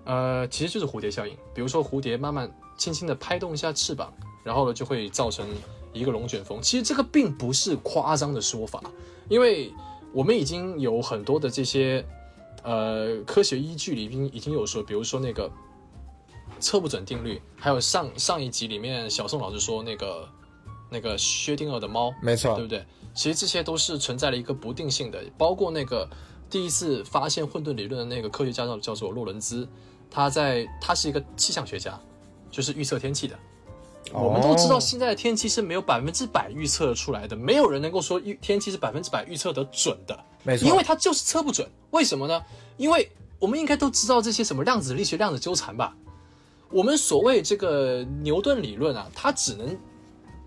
[0.05, 1.35] 呃，其实就是蝴蝶效应。
[1.53, 5.47] 比如说蝴蝶慢慢轻轻的拍动一下翅膀，然后呢就会造成
[5.93, 6.61] 一个龙卷风。
[6.61, 8.81] 其实这个并不是夸张的说法，
[9.29, 9.71] 因为
[10.11, 12.05] 我们已经有很多的这些
[12.63, 15.49] 呃科学依据里边已经有说，比如说那个
[16.59, 20.29] 测不准定律，还有上上一集里面小宋老师说那个
[20.89, 22.85] 那个薛定谔的猫，没错对不对？
[23.13, 26.09] 其实这些都是存在了一个不定性的，包括那个
[26.49, 29.67] 第一次发现混沌理论的那个科学家叫叫做洛伦兹，
[30.13, 31.99] 他在他是一个气象学家，
[32.51, 33.35] 就是预测天气的。
[34.11, 40.17] 我们都知道，现在的天气是没有百分之百预测出来的，没有人能够说预天气是百分之百预测得准的。
[40.43, 41.67] 没错，因为它就是测不准。
[41.89, 42.43] 为什么呢？
[42.77, 43.09] 因为
[43.39, 45.95] 我们应该都知道这些什么量子力学、量子纠缠吧？
[46.69, 49.75] 我们所谓这个牛顿理论啊，它只能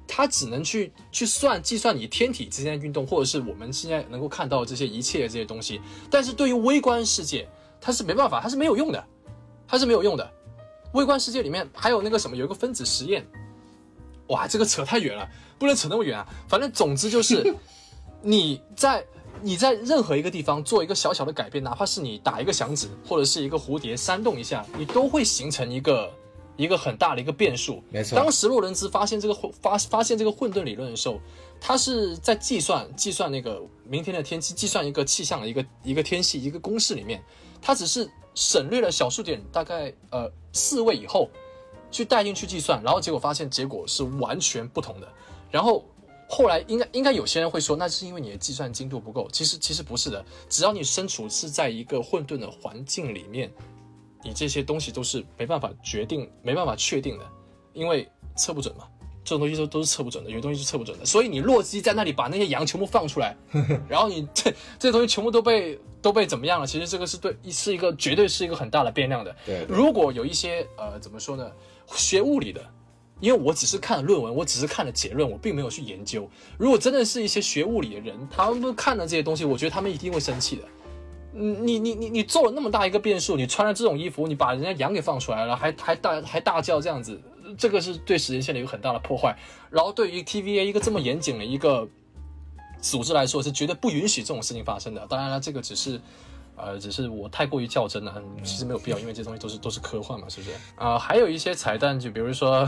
[0.06, 5.80] 它只能去去算计算你天体之间的运动，或者是我们现在能够看到的这些一切这些东西。
[6.08, 7.48] 但是对于微观世界，
[7.80, 9.04] 它是没办法，它是没有用的，
[9.66, 10.30] 它是没有用的。
[10.92, 13.26] 微观世界里面还有那个什么，有一个分子实验。
[14.28, 16.26] 哇，这个扯太远了，不能扯那么远啊。
[16.48, 17.54] 反正总之就是
[18.22, 19.04] 你在
[19.42, 26.10] 你在任何一个地方做一个小小的改变，哪怕是你打一个响指，或者是一个蝴蝶扇动一下，你都会形成一个
[26.56, 27.82] 一个很大的一个变数。
[27.90, 31.20] 没错当时洛伦兹发现这个混发发现这个混沌理论的时候，
[31.60, 37.22] 他是在计算计算那个明天的天气，计算一个气象的一个一个天气一个公式里面，
[37.60, 41.28] 他只是省略了小数点大概呃四位以后，
[41.90, 45.08] 去带进去计算，然后结果发现结果是完全不同的。
[45.50, 45.84] 然后
[46.28, 49.28] 后来应该应该有些人会说，那是因为你的计算精度不够。
[49.32, 53.50] 其实其实不是的，只要你身处是在一个混沌的环境里面，
[54.22, 57.24] 你这些东西都是没办法决定、没办法确定的，
[57.72, 58.86] 因为测不准嘛。
[59.26, 61.04] 这种东西都都是测不准的，有些东西是测不准的。
[61.04, 63.36] 所以你洛基在那里把那些羊全部放出来，
[63.90, 66.66] 然后你这这些东西全部都被都被怎么样了？
[66.66, 69.34] 其实这个是对是一个绝对是一个很大的变量的。
[69.44, 71.50] 对如果有一些呃怎么说呢，
[71.88, 72.64] 学物理的，
[73.18, 76.30] 因为我只是看了论文，我只是看了结论，我并没有去研究。
[76.56, 80.62] 如果真的是一些学物理的人，他们看了这些东西，我觉得他们一定会生气的。
[81.38, 87.20] 嗯你你你你做了那么大一个变数，你穿了这种衣服，你把人家羊给放出来了，还还大还大叫这样子，
[87.56, 89.36] 这个是对时间线的一个很大的破坏。
[89.70, 91.88] 然后对于 TVA 一个这么严谨的一个
[92.80, 95.06] 组织来说，是绝对不允许这种事情发生的。
[95.06, 96.00] 当然了，这个只是。
[96.58, 100.56] 呃，只是我太过于较真了，嗯其实没有必要，因为这东西都是都是科幻嘛，是不是？
[100.74, 102.66] 啊、还有一些彩蛋，就比如说，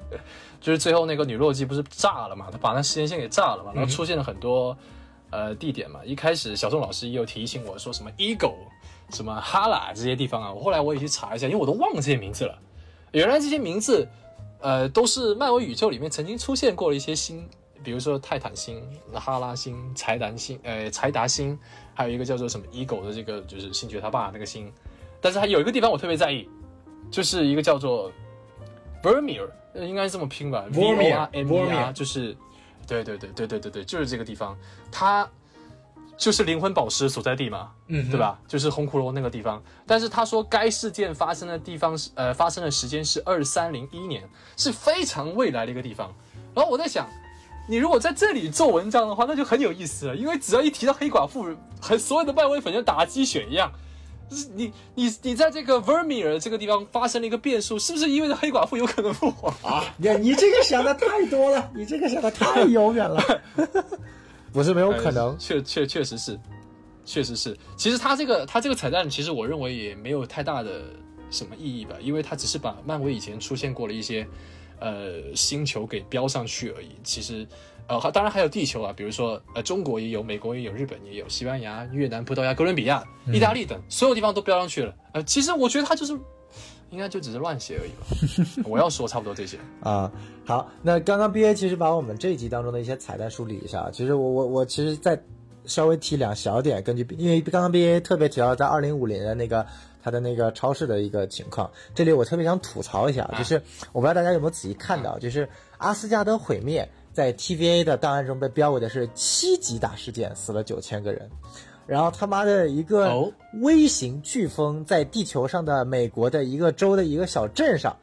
[0.58, 4.74] 就是最后那个女洛基不是炸了嘛，她把那时间线给炸了嘛，然后出现了很多
[5.28, 6.02] 呃地点嘛。
[6.02, 8.54] 一开始小宋老师也有提醒我说什么 Ego、
[9.10, 12.58] 什么哈拉这些地方啊，我后来我也去查一下，因为我都忘了这些名字了。
[13.12, 14.06] 原来这些名字，
[14.60, 17.48] 呃，都是漫威宇宙里面曾经出现过的一些星，
[17.82, 18.82] 比如说泰坦星、
[19.12, 21.58] 哈拉星、柴达星，呃，柴达星，
[21.94, 24.72] 还有一个叫做什么 Ego 的这个就是星爵他爸那个星。
[25.20, 26.48] 但是还有一个地方我特别在意，
[27.10, 28.12] 就是一个叫做
[29.02, 32.36] Vermeer，呃应该是这么拼吧 v Vormir r m e r Vormir 就是，
[32.86, 34.56] 对对对对对对对，就是这个地方，
[34.92, 35.28] 它
[36.16, 38.18] 就是灵魂宝石所在地嘛，嗯对？
[38.18, 38.38] 吧？
[38.48, 39.62] 就是红骷髅那个地方。
[39.86, 44.22] 但是他说该事件发生的地方是呃发生的时间是二三零一年，
[44.56, 46.14] 是非常未来的一个地方。
[46.54, 47.06] 然后我在想，
[47.68, 53.70] 你如果在这里做文章的话，那就很有意思了，因为只要一提到黑寡妇，很所有的漫威粉就打鸡血一样。
[54.28, 59.48] 就是你你你在这个 Vermeer 这个地方发生了一个变数，是不是意味着黑寡妇有可能复活？
[59.68, 63.22] 啊，你你这个想的太多了，你这个想的太遥远了，
[64.56, 65.36] 不是没有可能呃。
[65.38, 66.40] 确确确实是，
[67.04, 67.54] 确实是。
[67.76, 70.84] 其实它这个它这个彩蛋，其实我认为也没有太大的
[71.30, 74.26] 什么意义吧，因为它只是把漫威以前出现过的一些
[74.80, 76.92] 呃星球给标上去而已。
[77.04, 77.46] 其实
[77.86, 84.94] 呃，当然还有地球啊，比如说呃中国也有，美国也有，日本也有，西班牙、越南、葡萄牙、哥伦比亚、意大利等所有地方都标上去了。
[85.12, 86.18] 呃，其实我觉得它就是
[86.90, 88.62] 应该就只是乱写而已吧。
[88.68, 89.58] 我要说差不多这些。
[89.80, 90.10] 啊，
[90.44, 93.90] 好，那刚刚 B A 其实把我们这一集当中的一些彩蛋梳理一下。
[93.92, 95.20] 其实我我我其实再
[95.64, 99.66] 稍微提两小点，根据因为刚刚 B A 特别提到在二零五零的那个
[100.02, 103.60] 他的那个超市的一个情况，这里我特别想吐槽一下，就是
[103.92, 111.28] 我不知道大家有没有仔细看到，就是阿斯加德毁灭在 T V A 的档案中被标为的是七级大事件，死了九千个人。
[111.86, 113.32] 然后他妈的一个哦
[113.62, 117.96] 微型飓风在地球上的美国的一个州的一个小镇上，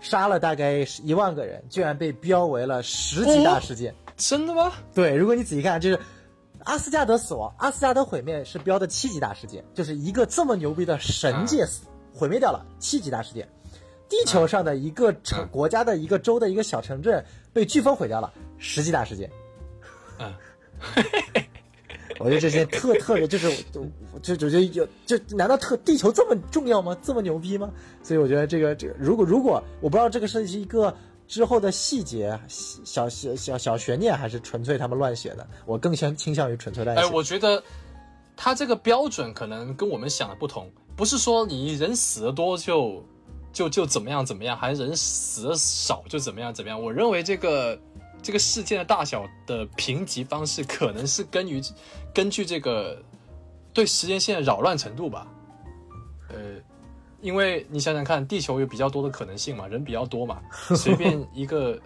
[0.00, 3.94] 杀了大概一万个人，居然被标为了十级大事件。
[4.16, 4.72] 真的吗？
[4.94, 6.00] 对，如果你仔细看，就是
[6.64, 13.48] 阿斯加德死亡，阿斯加德毁灭是标的七级大事件，就是一个这么牛逼的神界死、毁灭掉了，七级大事件。
[14.08, 19.30] 地球上的一个城、嗯国家的一个州的一个小城镇被飓风毁掉了，十级大事件。
[20.18, 20.34] 嗯，
[22.18, 23.50] 我觉得这些特特别就是
[24.22, 26.96] 就就就有就难道特地球这么重要吗？
[27.02, 27.70] 这么牛逼吗？
[28.02, 30.94] 所以我觉得这个这个如果如果我不知道这个是一个
[31.26, 37.02] 之后的细节小小小小悬念，还是纯粹他们乱写的，我更倾倾向于纯粹乱写。
[37.02, 37.62] 哎，我觉得
[38.36, 43.04] 他这个标准可能跟我们想的不同，不是说你人死的多就
[43.52, 46.82] 就就怎么样怎么样，还是人死的少就怎么样怎么样。
[46.82, 47.78] 我认为这个
[48.22, 51.62] 这个事件的大小的评级方式，可能是根于
[52.14, 53.02] 根据这个
[53.72, 55.26] 对时间线的扰乱程度吧。
[56.28, 56.36] 呃，
[57.20, 60.40] 因为你想想看，地球有比较多的可能性嘛，人比较多嘛，
[60.76, 61.78] 随便一个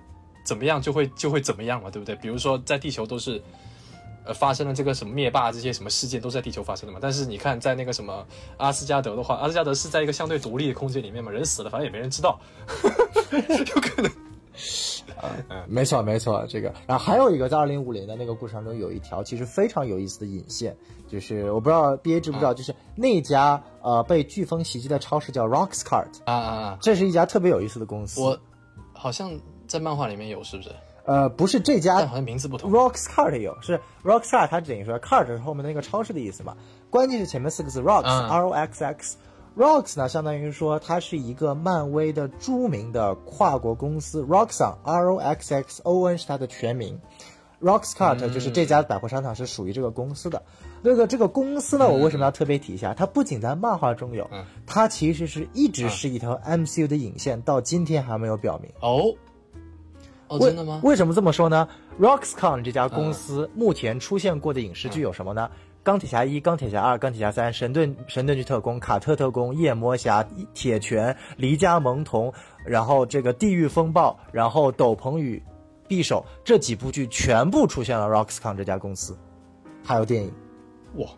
[0.44, 2.14] 怎么样就会就会怎么样嘛，对不对？
[2.16, 3.42] 比如说在地球都是。
[4.24, 7.00] 呃，发生了这个什么灭霸这些什么事件都是在地球发生的嘛。
[7.02, 8.24] 但是你看，在那个什么
[8.56, 12.38] 阿斯加德的话，阿斯加德是在一个相对独立的空间里面嘛，人死了反正也没人知道，
[13.32, 14.08] 有可能。
[15.66, 16.72] 没错没错，这个。
[16.86, 20.76] 然后还有一个在二零五零的那个故事当中有一条其实非常有意思的引线，
[21.08, 26.78] 就是我不知道 B A 知不知道，就是那家呃被飓风袭击的超市叫 Roxcart，啊啊啊！
[26.80, 28.20] 这是一家特别有意思的公司。
[28.20, 28.38] 我
[28.92, 29.32] 好像
[29.66, 30.70] 在漫画里面有，是不是？
[31.04, 32.70] 呃不是这家但好像名字不同。
[32.70, 36.56] Roxcart 有，是 Roxcart，它等于说 cart 是后面那个超市的意思嘛，
[36.90, 39.16] 关键是前面四个字 Rox、嗯 R O X X。
[39.56, 46.98] Rox 呢，相当于说它是一个漫威的著名的跨国公司，Roxxon R O X X O N 是它的全名。
[47.60, 50.42] Roxcart 就是这家百货商场是属于这个公司的。
[50.82, 52.92] 那个这个公司呢，我为什么要特别提一下？
[52.92, 58.68] 它不仅在漫画中有，嗯它其实是一直是一条 MCU 的引线，到今天还没有表明。
[58.80, 59.14] 哦
[60.26, 60.80] 哦，真的吗？
[60.82, 61.68] 为什么这么说呢
[62.00, 65.48] ？Roxcon 这家公司目前出现过的影视剧有什么呢？
[65.84, 70.24] 钢铁侠一、钢铁侠二、钢铁侠三、神盾神盾局特工、卡特特工、夜魔侠、
[70.54, 72.32] 铁拳、离家萌童，
[72.64, 75.42] 然后这个地狱风暴，然后斗篷与
[75.88, 79.18] 匕首这几部剧全部出现了 Roxcon 这家公司，
[79.84, 80.32] 还有电影，
[80.94, 81.08] 哇，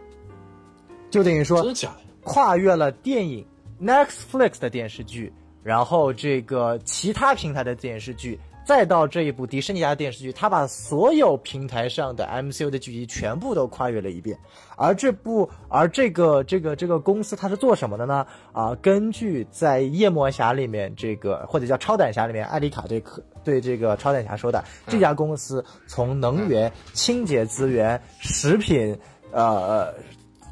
[1.11, 1.97] 就等于说真的假的？
[2.23, 3.47] 跨越了电影
[3.79, 5.31] Netflix 的电视剧，
[5.62, 14.39] 然后这个其他平台的电视剧，再到这一部迪士尼家的电视剧，他把所有平台上的 MCU 的剧集全部都跨越了一遍。
[14.77, 18.27] 而这部，而这个这个这个公司它是做什么的呢？
[18.53, 28.99] 啊，根据在夜魔侠里面这个或者叫超胆侠里面，艾丽卡对可对这个超胆侠说的，这家公司从能源、清洁资源、食品，
[29.31, 29.93] 呃。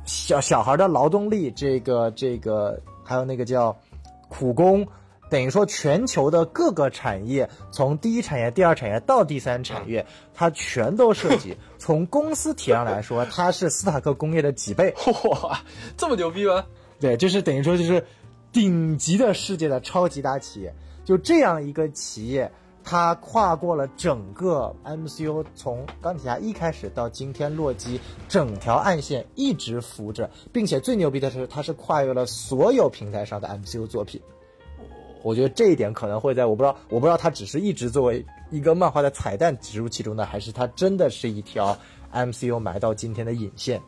[0.05, 3.75] 小小孩的劳动力，这个这个还有那个叫
[4.29, 4.85] 苦工，
[5.33, 10.05] 等于说全球的各个产业，从第一产业、第二产业到第三产业，
[10.35, 11.57] 它全都涉及。
[11.81, 14.95] 从公司体量来说，它是斯塔克工业的几倍。
[15.31, 15.59] 哇，
[15.97, 16.67] 这么牛逼吗？
[17.01, 18.05] 对，就是等于说就是
[18.53, 22.53] 顶级的世界的超级大企业，就这样一个企业。
[22.85, 34.21] 它跨过了整个 MCU，从钢铁侠一开始到今天洛基，整条暗线一直扶着，并且最牛逼的是，它是跨越了所有平台上的 MCU 作品。
[35.23, 41.77] 我觉得这一点可能会在我不知道，我不知道它只是一直作为一个漫画的彩蛋植入其中的，还是它真的是一条
[42.13, 43.81] MCU 埋到今天的引线。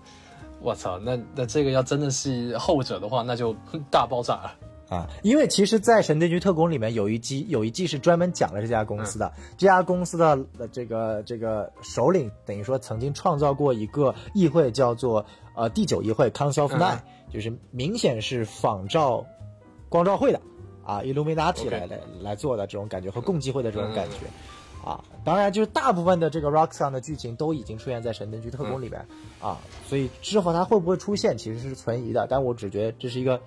[0.61, 3.55] 我操，那那这个要真的是后者的话，那就
[3.91, 4.55] 大爆炸了。
[4.89, 9.33] 啊，因为其实，在《神盾局特工》里面有一集，有一季是专门讲了这家公司的。
[9.57, 10.39] 这家公司的
[10.71, 15.25] 这个这个首领，等于说曾经创造过一个议会，叫做
[15.57, 16.99] 呃第九议会 （Council of Nine），、
[17.33, 19.25] 就是明显是仿照
[19.89, 20.41] 光照会的
[20.85, 24.27] 啊，Illuminati 来来来做的这种感觉和共济会的这种感觉。
[24.85, 29.07] 啊，当然，就是大部分的这个 Roxxon 的剧情都已经出现在《神盾局特工》里面、
[29.41, 29.59] 啊，
[29.89, 32.27] 所以之后它会不会出现其实是存疑的。
[32.29, 33.41] 但我只觉得这是一个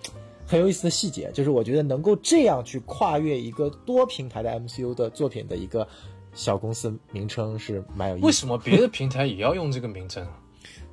[0.47, 5.87] 很有意思的细节，就是我觉得能够这样去跨越一个多平台的 MCU 的作品的一个
[6.33, 8.25] 小公司名称是蛮有意思的。
[8.25, 10.39] 为什么别的平台也要用这个名称啊？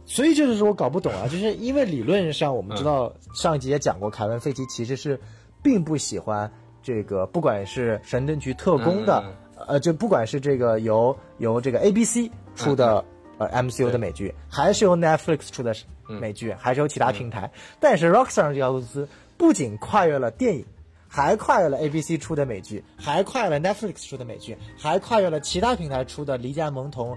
[0.05, 5.18] 所以这就是我搞不懂啊，就是因为理论上我们知道上一集也讲过，凯文·费奇其实是
[5.64, 6.48] 并不喜欢
[6.80, 9.24] 这个，不管是神盾局特工的，
[9.66, 13.04] 呃，就不管是这个由由这个 ABC 出的、
[13.38, 15.74] 呃 MCU 的美剧，还是由 Netflix 出的
[16.20, 17.50] 美剧，还是由其他平台，
[17.80, 20.64] 但是 Rockstar 这家公司不仅跨越了电影。
[21.06, 27.12] 还跨越了 ABC 出的美剧，还跨越了 Netflix 出的美剧，还跨越了其他平台出的《离家萌童》、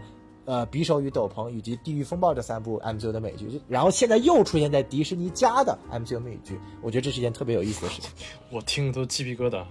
[0.47, 8.09] 呃，《匕首与斗篷》以及《地狱风暴》这三部 MCU 的美剧，然后现在又出现在迪士尼家的 MCU 美剧，我觉得这是一件特别有意思的事情。
[8.49, 9.65] 我听了都鸡皮疙瘩。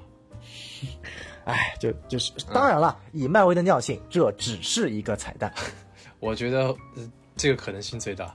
[1.47, 5.51] 哎，就就是，当然了，以漫威的尿性，这只是一个彩蛋。
[6.21, 6.67] 我觉得、
[6.97, 8.35] 呃这个可能性最大。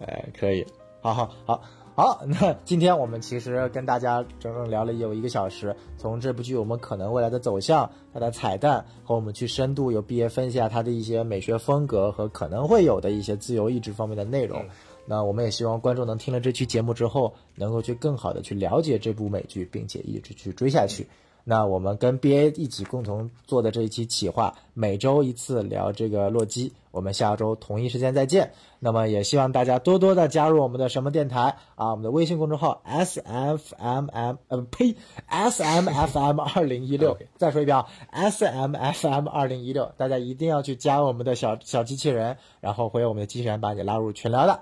[0.00, 0.64] 哎，可以，
[1.02, 1.62] 好好好
[1.98, 2.22] 好。
[2.24, 14.64] 那今天我们其实跟大家整整聊了有一个小时，从这部剧我们可能未来的走向、它的彩蛋，和我们去深度有毕业分析下它的一些美学风格和可能会有的一些自由意志方面的内容。
[15.06, 21.04] 那我们也希望观众能听了这期节目之后，能够去更好的去了解这部美剧，并且一直去追下去。
[21.42, 28.52] 那我们跟 BA 一起共同做的这一期企划，每周一次聊这个洛基，我们下周同一时间再见。
[28.80, 34.96] 那么也希望大家多多的加入我们的什么电台啊，我们的微信公众号 S F M M 呃呸
[35.26, 44.60] S M F M 二零一六， 再说一遍啊 S M F M 二零一六，大家一定要去加我们的小小机器人，然后会有我们的机器人把你拉入群聊的。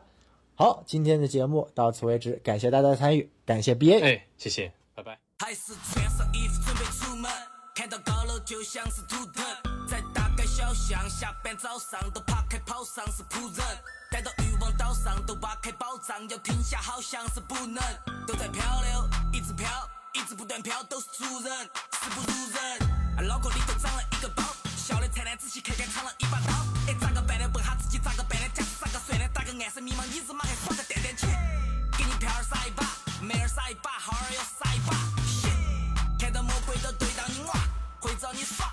[0.55, 4.05] 好，今天的节目到此为止，感谢大家的参与，感谢 BA。
[4.05, 5.19] 哎，谢谢，拜拜。
[5.39, 7.31] 还是穿上衣服准备出门，
[7.75, 9.45] 看到高楼就像是图腾，
[9.87, 13.67] 在大小巷，下班早上都爬开跑上是仆人，
[14.11, 17.83] 待到欲望岛上都挖开宝藏，要停下好像是不能，
[18.27, 19.69] 都在漂流，一直漂，
[20.15, 22.83] 一直不断漂，都是主人，事不如人，
[23.19, 24.43] 啊脑壳里头长了一个包，
[24.77, 26.53] 笑的灿烂，仔细看看藏了一把刀，
[26.87, 27.49] 哎咋个办的？
[27.53, 28.49] 问下自己咋个办的？
[28.55, 29.29] 假是咋个算的？
[29.29, 31.29] 打个暗示迷茫，你日妈还耍个蛋蛋钱？
[31.99, 32.85] 给你票儿撒一把，
[33.21, 34.97] 妹儿撒一把，号儿要撒一把。
[36.19, 37.55] 看到魔鬼都对到你哇，
[38.01, 38.73] 会找你耍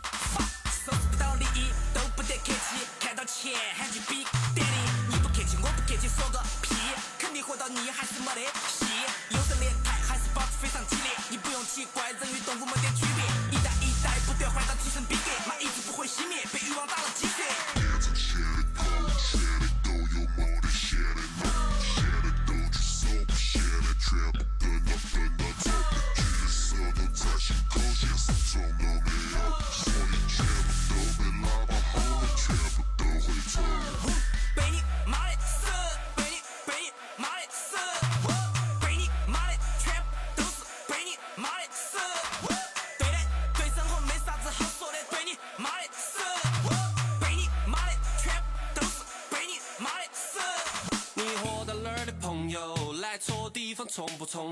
[3.52, 4.26] 喊句 Big
[4.56, 4.64] Daddy，
[5.10, 6.76] 你不客气，我不客气，说个屁，
[7.20, 8.86] 肯定活到你还是没得屁。
[9.32, 17.83] 有胜劣汰还是保持非常激烈，你不用奇怪，人与动物没得区别，一代一代不断换代提升逼格，蚂蚁就不会熄灭，被欲望打了鸡血。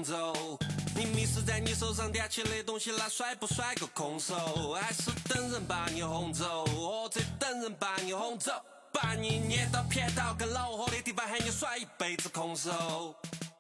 [0.04, 0.58] 走？
[0.96, 4.74] 你迷失在你手上掂起的东西，那甩不甩个空手？
[4.74, 6.66] 还是等人把你轰走？
[6.66, 8.52] 哦，这等人把你轰走，
[8.92, 13.16] 把你捏到偏到更恼火的地方，喊你甩一辈子空手。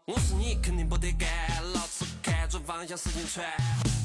[0.06, 1.30] 我是你肯定不得干，
[1.74, 3.46] 老子看准方向使劲传。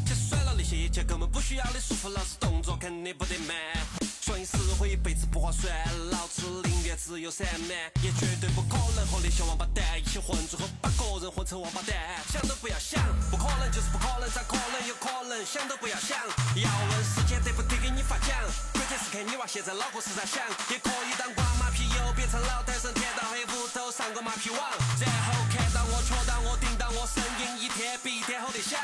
[0.06, 4.05] 去甩了那些一切根本不需要的束缚，老子动作肯定不得慢。
[4.26, 5.70] 说你死会一辈子不划算，
[6.10, 7.70] 老子宁愿只有散漫，
[8.02, 11.94] 也绝对不可能和那些王八蛋一起混，最后把个人混成王八蛋。
[12.26, 12.98] 想都不要想，
[13.30, 15.46] 不可能就是不可能，咋可能有可能？
[15.46, 16.18] 想都不要想，
[16.58, 18.34] 要问时间得不得给你发奖？
[18.74, 20.42] 关键是看你娃现在脑壳是咋想，
[20.74, 24.58] 也可以当瓜马屁，又变成老太神，天到黑屋头上个马屁网，
[24.98, 28.74] 然后看到我、瞧到我、盯到我，声音一天比一天吼得响。